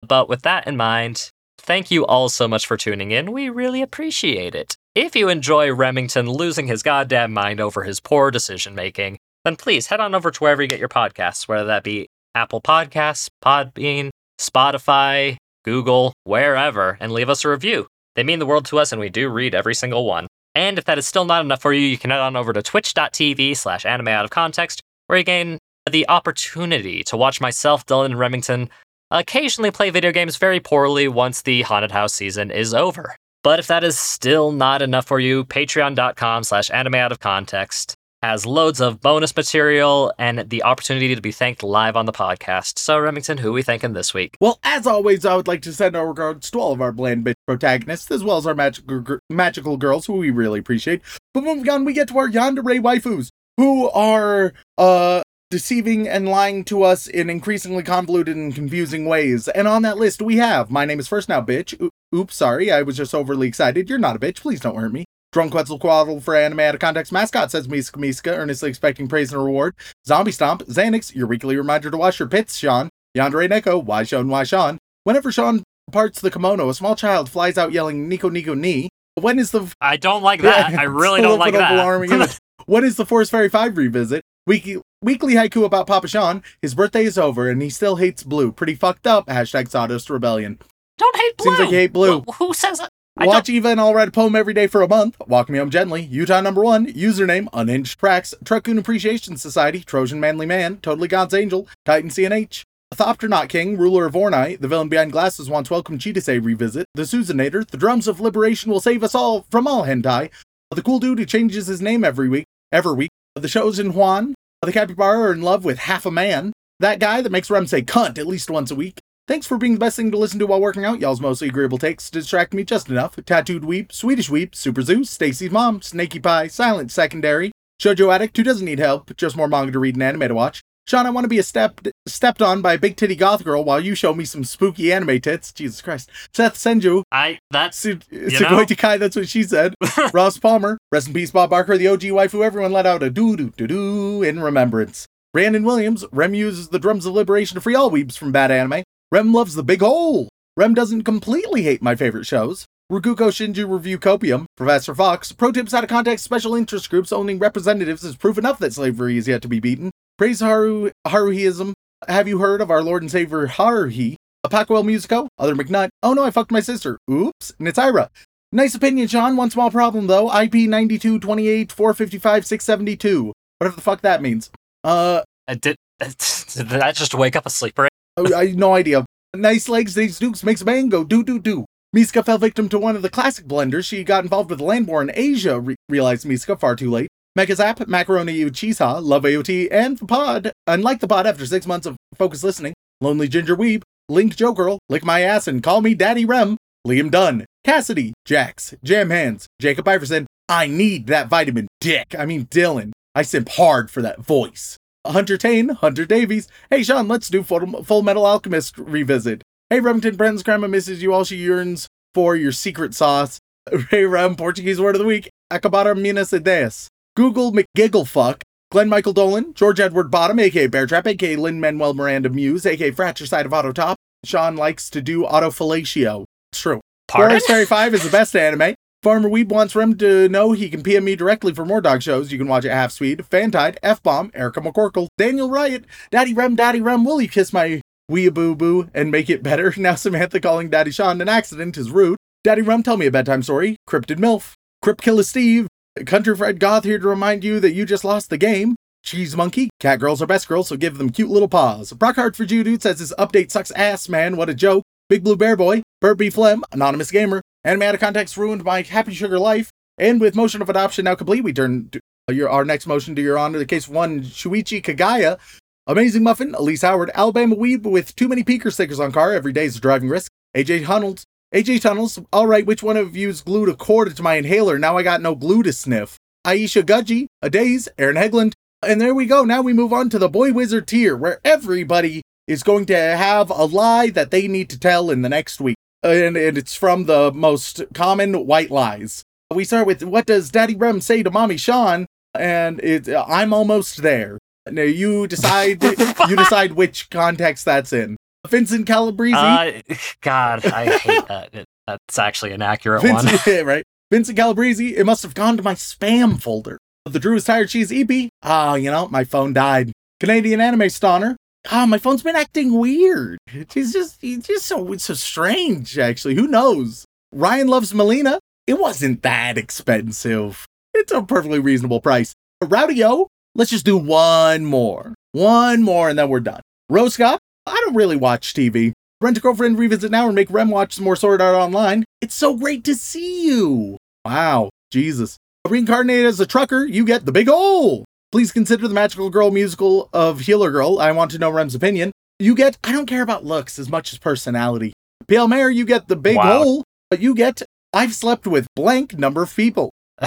[0.06, 3.32] But with that in mind, thank you all so much for tuning in.
[3.32, 4.76] We really appreciate it.
[4.94, 9.86] If you enjoy Remington losing his goddamn mind over his poor decision making, then please
[9.86, 14.11] head on over to wherever you get your podcasts, whether that be Apple Podcasts, Podbean,
[14.41, 17.86] Spotify, Google, wherever, and leave us a review.
[18.16, 20.26] They mean the world to us, and we do read every single one.
[20.55, 22.62] And if that is still not enough for you, you can head on over to
[22.62, 25.59] twitch.tv slash anime out of context, where you gain
[25.91, 28.68] the opportunity to watch myself, Dylan, Remington
[29.11, 33.16] occasionally play video games very poorly once the Haunted House season is over.
[33.43, 37.97] But if that is still not enough for you, patreon.com slash anime out of context
[38.22, 42.78] has loads of bonus material and the opportunity to be thanked live on the podcast.
[42.78, 44.36] So, Remington, who we thanking this week?
[44.40, 47.24] Well, as always, I would like to send our regards to all of our bland
[47.24, 51.00] bitch protagonists, as well as our magical gr- magical girls, who we really appreciate.
[51.32, 56.64] But moving on, we get to our yandere waifus, who are uh deceiving and lying
[56.64, 59.48] to us in increasingly convoluted and confusing ways.
[59.48, 61.80] And on that list, we have my name is first now, bitch.
[61.80, 63.88] O- Oops, sorry, I was just overly excited.
[63.88, 64.40] You're not a bitch.
[64.40, 65.04] Please don't hurt me.
[65.32, 69.44] Drunk Quetzalcoatl for anime out of context mascot says Miska Miska, earnestly expecting praise and
[69.44, 69.74] reward.
[70.04, 72.88] Zombie Stomp, Xanax, your weekly reminder to wash your pits, Shaun.
[73.16, 74.78] Yandere Neko, why Shaun, why Shaun?
[75.04, 75.62] Whenever Shaun
[75.92, 78.88] parts the kimono, a small child flies out yelling Nico Nico Ni.
[79.20, 80.76] When is the I don't like that.
[80.76, 81.84] I really don't like little bit of that.
[81.84, 82.28] alarming
[82.66, 84.22] when is the Forest Fairy 5 revisit?
[84.48, 86.42] Weekly, weekly haiku about Papa Shaun.
[86.60, 88.50] His birthday is over and he still hates blue.
[88.50, 89.26] Pretty fucked up.
[89.26, 90.58] Hashtag Sawdust Rebellion.
[90.98, 91.44] don't hate blue.
[91.44, 92.22] Seems like you hate blue.
[92.28, 92.88] Wh- Who says it?
[93.26, 95.16] Watch Eva and I'll write a poem every day for a month.
[95.26, 96.02] Walk me home gently.
[96.02, 96.86] Utah number one.
[96.86, 98.34] Username Unhinged Tracks.
[98.44, 99.80] Truckoon Appreciation Society.
[99.80, 100.78] Trojan Manly Man.
[100.78, 101.68] Totally God's Angel.
[101.84, 102.64] Titan CNH.
[102.94, 106.86] Thopternaut King, ruler of Ornai, the villain behind glasses wants welcome Cheetah revisit.
[106.94, 110.30] The Susanator, the drums of liberation will save us all from all hentai.
[110.72, 113.10] The cool dude who changes his name every week, every week.
[113.36, 116.52] The chosen Juan, the capybara are in love with half a man.
[116.80, 118.98] That guy that makes Rem say cunt at least once a week.
[119.30, 120.98] Thanks for being the best thing to listen to while working out.
[120.98, 123.14] Y'all's mostly agreeable takes to distract me just enough.
[123.14, 128.42] Tattooed Weep, Swedish Weep, Super Zeus, Stacy's Mom, Snaky Pie, Silent Secondary, Shoujo Addict who
[128.42, 130.62] doesn't need help, just more manga to read and anime to watch.
[130.88, 133.62] Shaun, I want to be a stepped stepped on by a big titty goth girl
[133.62, 135.52] while you show me some spooky anime tits.
[135.52, 136.10] Jesus Christ.
[136.34, 137.98] Seth Senju, I that's Su-?
[137.98, 139.76] Sugoi Takai, that's what she said.
[140.12, 142.44] Ross Palmer, rest in peace, Bob Barker, the OG waifu.
[142.44, 145.06] Everyone let out a doo doo doo doo in remembrance.
[145.32, 148.82] Brandon Williams, Rem uses the drums of liberation to free all weebs from bad anime.
[149.12, 150.28] Rem loves the big hole.
[150.56, 152.64] Rem doesn't completely hate my favorite shows.
[152.92, 157.40] Rukuko Shinju Review Copium, Professor Fox, Pro Tips Out of Context Special Interest Groups owning
[157.40, 159.90] representatives is proof enough that slavery is yet to be beaten.
[160.16, 161.72] Praise Haru Haruhiism.
[162.06, 164.14] Have you heard of our Lord and Savior Haruhi?
[164.44, 165.88] A Pacwell Musico, Other McNutt.
[166.04, 166.96] Oh no, I fucked my sister.
[167.11, 168.11] Oops, and it's Ira.
[168.52, 169.36] Nice opinion, Shaun.
[169.36, 170.32] One small problem though.
[170.32, 173.32] IP 92 28 455 672.
[173.58, 174.50] Whatever the fuck that means.
[174.84, 175.74] Uh, I did.
[175.98, 177.89] Did that just wake up a sleeper?
[178.34, 179.04] I, no idea.
[179.34, 181.64] Nice legs, these dukes makes mango, man go do do do.
[181.94, 183.86] Misuka fell victim to one of the classic blunders.
[183.86, 187.08] She got involved with land war in Asia, re- realized Misuka far too late.
[187.36, 190.52] Mechazap, Macaroni Uchisa, Love AOT, and the pod.
[190.66, 194.78] Unlike the pod, after six months of focused listening, Lonely Ginger Weeb, Link Joe Girl,
[194.88, 196.56] Lick My Ass and Call Me Daddy Rem,
[196.86, 200.26] Liam Dunn, Cassidy, Jax, Jam Hands, Jacob Iverson.
[200.48, 202.14] I need that vitamin dick.
[202.18, 202.92] I mean, Dylan.
[203.14, 204.76] I simp hard for that voice.
[205.07, 206.48] Hunter Tane, Hunter Davies.
[206.68, 209.42] Hey, Shaun, let's do Full, Full Metal Alchemist revisit.
[209.70, 213.38] Hey, Remington Brent's grandma misses you all she yearns for your secret sauce.
[213.90, 215.30] Hey, Rem, Portuguese word of the week.
[215.53, 216.88] Acabara minas ideias.
[217.14, 218.42] Google McGigglefuck.
[218.72, 223.46] Glenn Michael Dolan, George Edward Bottom, aka Bear Trap, aka Lin-Manuel Miranda Muse, aka Fratricide
[223.46, 223.96] of Autotop.
[224.24, 226.24] Shaun likes to do autofellatio.
[226.53, 226.80] It's true.
[227.09, 227.30] Pardon?
[227.30, 228.74] Forest Fairy 5 is the best anime.
[229.03, 232.30] Farmer Weeb wants Rem to know he can PM me directly for more dog shows.
[232.30, 233.20] You can watch it half speed.
[233.30, 237.80] Fantide, F Bomb, Erica McCorkle, Daniel Riot, Daddy Rem, Daddy Rem, will you kiss my
[238.11, 239.72] weeaboo boo and make it better?
[239.78, 242.18] Now Samantha calling Daddy Shaun an accident is rude.
[242.44, 243.76] Daddy Rem, tell me a bedtime story.
[243.88, 244.53] Cryptid MILF.
[244.82, 245.66] Crypt Killer Steve.
[246.05, 248.76] Country Fred Goth here to remind you that you just lost the game.
[249.03, 249.70] Cheese Monkey.
[249.80, 251.94] Cat girls are best girls, so give them cute little paws.
[251.94, 254.36] Brockhart for Jew Dude says his update sucks ass, man.
[254.36, 254.84] What a joke.
[255.09, 255.82] Big Blue Bear Boy.
[256.03, 256.28] Burt B.
[256.28, 256.64] Phlegm.
[256.70, 257.40] Anonymous Gamer.
[257.64, 259.70] Anime out of context ruined my happy sugar life.
[259.98, 261.90] And with motion of adoption now complete, we turn
[262.30, 263.58] your, our next motion to your honor.
[263.58, 265.38] The case one, Shuichi Kagaya.
[265.86, 269.32] Amazing Muffin, Elise Howard, Alabama Weeb with too many peaker stickers on car.
[269.32, 270.30] Every day is a driving risk.
[270.56, 271.24] AJ Tunnels.
[271.54, 272.18] AJ Tunnels.
[272.32, 274.78] All right, which one of you's glued a cord to my inhaler?
[274.78, 276.16] Now I got no glue to sniff.
[276.46, 278.52] Aisha Gudgy, A Days, Aaron Hegland.
[278.82, 279.44] And there we go.
[279.44, 283.50] Now we move on to the Boy Wizard tier, where everybody is going to have
[283.50, 285.76] a lie that they need to tell in the next week.
[286.03, 289.22] And, and it's from the most common white lies.
[289.53, 292.07] We start with what does Daddy Rem say to Mommy Shaun?
[292.34, 294.38] And it, I'm almost there.
[294.70, 295.82] Now you decide.
[296.28, 298.16] you decide which context that's in.
[298.48, 299.34] Vincent Calabrese.
[299.36, 299.82] Uh,
[300.22, 301.55] God, I hate that.
[301.55, 303.26] It, that's actually an accurate one.
[303.26, 303.84] Vincent, yeah, right.
[304.11, 304.96] Vincent Calabrese.
[304.96, 306.78] It must have gone to my spam folder.
[307.05, 308.30] The Drew is Tired Cheese EP.
[308.42, 309.92] Ah, you know, my phone died.
[310.20, 311.36] Canadian Anime Stoner.
[311.70, 313.38] Ah, my phone's been acting weird.
[313.52, 316.34] It's just, it's just so, it's so strange, actually.
[316.34, 317.04] Who knows?
[317.32, 318.38] Ryan loves Melina.
[318.66, 320.66] It wasn't that expensive.
[320.94, 322.34] It's a perfectly reasonable price.
[322.62, 325.14] Rowdy-O, let's just do one more.
[325.32, 326.61] One more, and then we're done.
[326.88, 328.92] Rose I don't really watch TV.
[329.20, 332.04] Rent a girlfriend, revisit now, and make Rem watch some more Sword Art Online.
[332.20, 333.98] It's so great to see you.
[334.24, 335.36] Wow, Jesus.
[335.68, 338.04] Reincarnated as a trucker, you get the big hole.
[338.32, 340.98] Please consider the Magical Girl musical of Healer Girl.
[341.00, 342.12] I want to know Rem's opinion.
[342.38, 344.92] You get, I don't care about looks as much as personality.
[345.26, 346.62] Pale Mare, you get the big Wow.
[346.62, 347.60] hole, but you get,
[347.92, 349.90] I've slept with blank number of people.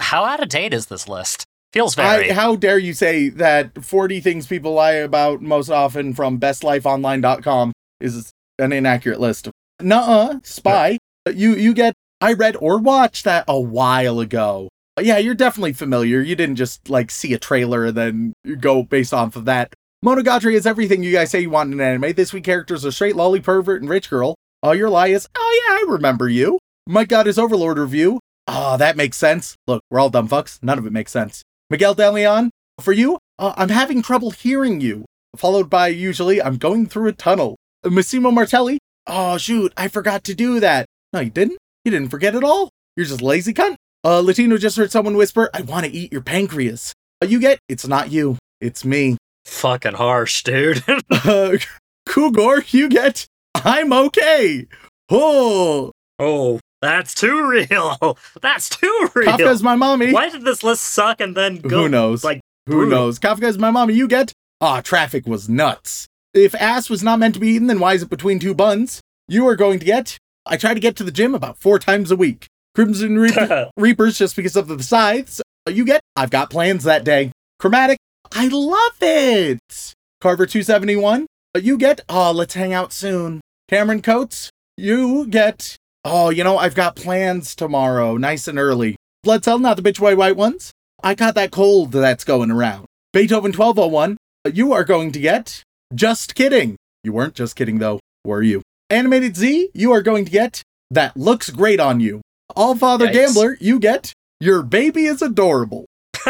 [0.00, 1.44] How out of date is this list?
[1.72, 2.30] Feels very.
[2.30, 7.72] I, how dare you say that 40 things people lie about most often from bestlifeonline.com
[8.00, 9.48] is an inaccurate list.
[9.80, 10.98] Nuh-uh, spy.
[11.34, 14.68] You you get I read or watched that a while ago.
[15.00, 16.20] Yeah, you're definitely familiar.
[16.20, 19.72] You didn't just like see a trailer and then go based off of that.
[20.04, 22.12] Monogatari is everything you guys say you want in an anime.
[22.12, 24.34] This week characters are straight lolly pervert and rich girl.
[24.62, 26.58] All your lie is, oh yeah, I remember you.
[26.86, 28.20] Mike got his Overlord review.
[28.48, 29.54] Oh, that makes sense.
[29.66, 30.58] Look, we're all dumb fucks.
[30.62, 31.42] None of it makes sense.
[31.70, 35.04] Miguel De for you, uh, I'm having trouble hearing you.
[35.36, 37.56] Followed by usually, I'm going through a tunnel.
[37.84, 40.86] Massimo Martelli, oh shoot, I forgot to do that.
[41.12, 41.58] No, you didn't.
[41.84, 42.70] You didn't forget at all.
[42.96, 43.76] You're just lazy cunt.
[44.04, 46.92] Uh, Latino just heard someone whisper, I want to eat your pancreas.
[47.22, 49.16] Uh, you get, it's not you, it's me.
[49.44, 50.82] Fucking harsh, dude.
[51.10, 51.56] Uh,
[52.08, 54.66] Cougar, you get, I'm okay.
[55.08, 58.18] Oh, oh, that's too real.
[58.42, 59.30] That's too real.
[59.30, 60.12] Kafka's my mommy.
[60.12, 61.82] Why did this list suck and then go?
[61.82, 62.24] Who knows?
[62.24, 62.90] Like, Who brutal.
[62.98, 63.20] knows?
[63.20, 63.94] Kafka's my mommy.
[63.94, 64.32] You get.
[64.60, 66.08] Ah, traffic was nuts.
[66.34, 69.00] If ass was not meant to be eaten, then why is it between two buns?
[69.28, 70.16] You are going to get.
[70.44, 72.48] I try to get to the gym about four times a week.
[72.74, 75.40] Crimson Reaper, Reapers just because of the scythes.
[75.66, 76.00] Uh, you get.
[76.16, 77.32] I've got plans that day.
[77.58, 77.98] Chromatic.
[78.32, 79.94] I love it.
[80.20, 81.26] Carver 271.
[81.54, 82.00] Uh, you get.
[82.08, 83.40] Oh, let's hang out soon.
[83.68, 84.50] Cameron Coates.
[84.76, 85.76] You get.
[86.04, 88.96] Oh, you know, I've got plans tomorrow, nice and early.
[89.22, 90.72] Blood Cell, not the bitch white white ones.
[91.02, 92.86] I got that cold that's going around.
[93.12, 95.62] Beethoven 1201, uh, you are going to get.
[95.94, 96.76] Just kidding.
[97.04, 98.62] You weren't just kidding, though, were you?
[98.90, 100.62] Animated Z, you are going to get.
[100.90, 102.20] That looks great on you.
[102.56, 103.12] All Father Yikes.
[103.12, 104.12] Gambler, you get.
[104.40, 105.86] Your baby is adorable.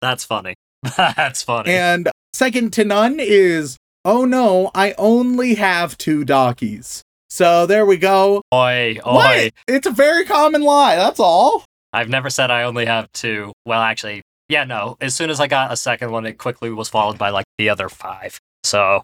[0.00, 0.54] that's funny.
[0.96, 1.72] That's funny.
[1.72, 3.76] And second to none is.
[4.04, 7.02] Oh no, I only have two doggies.
[7.28, 8.42] So there we go.
[8.54, 9.00] oi, oi.
[9.04, 9.52] What?
[9.66, 11.64] It's a very common lie, that's all.
[11.92, 13.52] I've never said I only have two.
[13.64, 14.96] Well, actually, yeah, no.
[15.00, 17.68] As soon as I got a second one, it quickly was followed by like the
[17.68, 18.38] other five.
[18.62, 19.02] So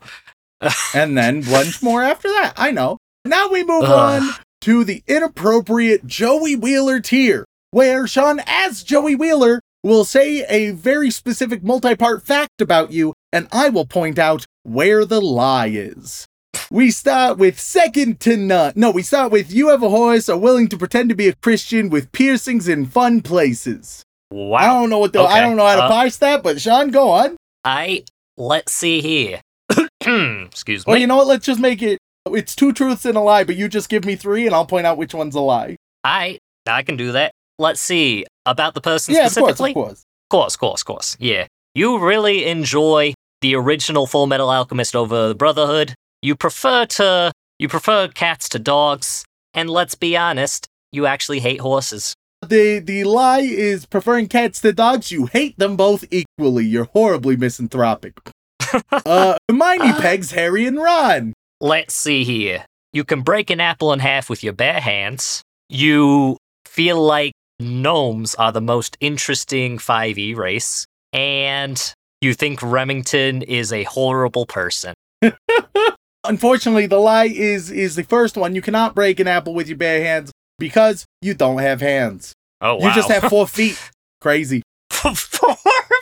[0.94, 2.54] and then once more after that.
[2.56, 2.98] I know.
[3.24, 4.22] Now we move Ugh.
[4.22, 10.70] on to the inappropriate Joey Wheeler tier, where Shaun, as Joey Wheeler, will say a
[10.70, 15.66] very specific multi part fact about you, and I will point out where the lie
[15.68, 16.26] is.
[16.70, 18.72] We start with second to none.
[18.76, 21.34] No, we start with you have a horse, are willing to pretend to be a
[21.34, 24.04] Christian with piercings in fun places.
[24.30, 24.58] Wow.
[24.58, 26.90] I don't know what the I don't know how to uh, parse that, but Shaun,
[26.90, 27.36] go on.
[27.64, 28.04] I
[28.36, 29.40] let's see here.
[30.46, 30.90] Excuse me.
[30.90, 31.26] Well, you know what?
[31.26, 31.98] Let's just make it.
[32.26, 34.86] It's two truths and a lie, but you just give me three, and I'll point
[34.86, 35.76] out which one's a lie.
[36.04, 37.32] I I can do that.
[37.58, 39.70] Let's see about the person yeah, of course, specifically.
[39.70, 40.04] of course.
[40.30, 41.16] course, course, course.
[41.20, 41.46] Yeah.
[41.74, 45.94] You really enjoy the original Full Metal Alchemist over the Brotherhood.
[46.22, 51.60] You prefer to you prefer cats to dogs, and let's be honest, you actually hate
[51.60, 52.14] horses.
[52.46, 55.12] The the lie is preferring cats to dogs.
[55.12, 56.64] You hate them both equally.
[56.66, 58.18] You're horribly misanthropic.
[58.92, 61.32] uh, Hermione pegs Harry and Ron.
[61.62, 62.64] Let's see here.
[62.92, 65.42] You can break an apple in half with your bare hands.
[65.68, 71.80] You feel like gnomes are the most interesting 5e race, and
[72.20, 74.94] you think Remington is a horrible person.
[76.24, 78.56] Unfortunately, the lie is is the first one.
[78.56, 82.32] You cannot break an apple with your bare hands because you don't have hands.
[82.60, 82.88] Oh wow.
[82.88, 83.78] You just have four feet.
[84.20, 84.64] Crazy.
[84.90, 85.14] four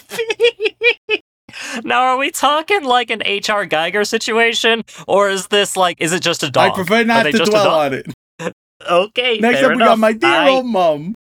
[0.09, 1.20] feet.
[1.85, 3.67] Now, are we talking like an H.R.
[3.67, 6.73] Geiger situation, or is this like, is it just a dog?
[6.73, 8.07] I prefer not to dwell on it.
[8.89, 9.39] Okay.
[9.39, 11.15] Next up, we got my dear I- old mom.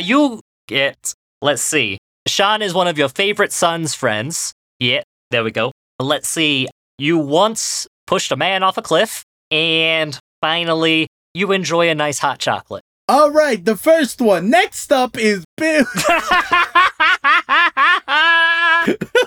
[0.00, 1.12] You get,
[1.42, 1.98] let's see.
[2.26, 4.52] Shaun is one of your favorite son's friends.
[4.80, 5.70] Yeah, there we go.
[6.00, 6.66] Let's see.
[6.98, 12.38] You once pushed a man off a cliff, and finally, you enjoy a nice hot
[12.38, 12.82] chocolate.
[13.06, 14.48] All right, the first one.
[14.50, 15.84] Next up is Bill.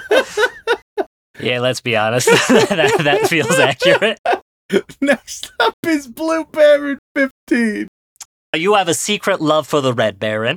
[1.51, 2.27] yeah, let's be honest.
[2.49, 4.19] that, that feels accurate.
[5.01, 7.87] Next up is Blue Baron 15.
[8.55, 10.55] You have a secret love for the Red Baron.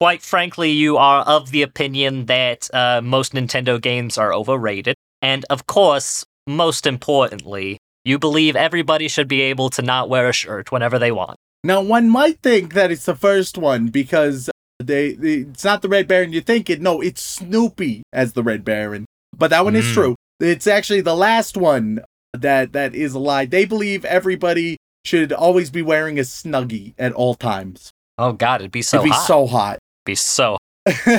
[0.00, 4.94] Quite frankly, you are of the opinion that uh, most Nintendo games are overrated.
[5.22, 10.32] And of course, most importantly, you believe everybody should be able to not wear a
[10.32, 11.36] shirt whenever they want.
[11.64, 14.48] Now, one might think that it's the first one because
[14.78, 16.80] they, they it's not the Red Baron you think it.
[16.80, 19.06] No, it's Snoopy as the Red Baron.
[19.36, 19.94] But that one is Mm.
[19.94, 20.14] true.
[20.40, 22.00] It's actually the last one
[22.32, 23.46] that that is a lie.
[23.46, 27.90] They believe everybody should always be wearing a snuggie at all times.
[28.18, 29.26] Oh god, it'd be so It'd be hot.
[29.26, 29.78] so hot.
[30.04, 30.56] be so.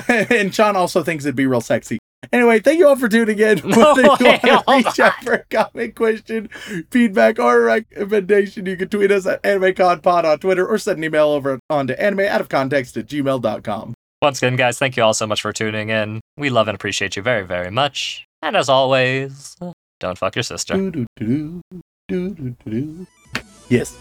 [0.08, 1.98] and Shaun also thinks it'd be real sexy.
[2.34, 3.60] Anyway, thank you all for tuning in.
[3.66, 4.04] No, you
[4.68, 6.50] want reach out for a comment, question,
[6.92, 11.28] feedback, or recommendation, you can tweet us at AnimeConPod on Twitter or send an email
[11.30, 13.94] over on to animeoutofcontext at gmail.com.
[14.22, 16.20] Once again, guys, thank you all so much for tuning in.
[16.36, 18.26] We love and appreciate you very, very much.
[18.42, 19.56] And as always,
[20.02, 20.76] don't fuck your sister.
[23.70, 23.98] Yes.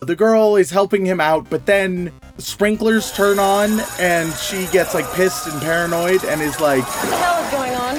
[0.00, 5.08] The girl is helping him out, but then sprinklers turn on and she gets like
[5.14, 7.96] pissed and paranoid and is like, What the hell is going on?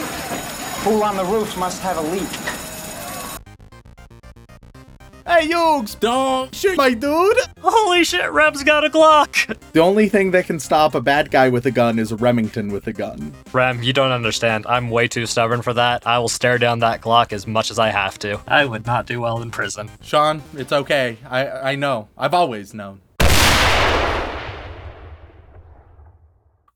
[0.83, 2.66] Who on the roofs must have a leak?
[5.27, 7.35] Hey, Yugs, don't shoot my dude!
[7.61, 9.57] Holy shit, Rem's got a Glock!
[9.73, 12.87] The only thing that can stop a bad guy with a gun is Remington with
[12.87, 13.33] a gun.
[13.51, 14.65] Rem, you don't understand.
[14.67, 16.07] I'm way too stubborn for that.
[16.07, 18.39] I will stare down that Glock as much as I have to.
[18.47, 19.91] I would not do well in prison.
[20.01, 21.17] Shaun, it's okay.
[21.29, 22.07] I I know.
[22.17, 23.01] I've always known.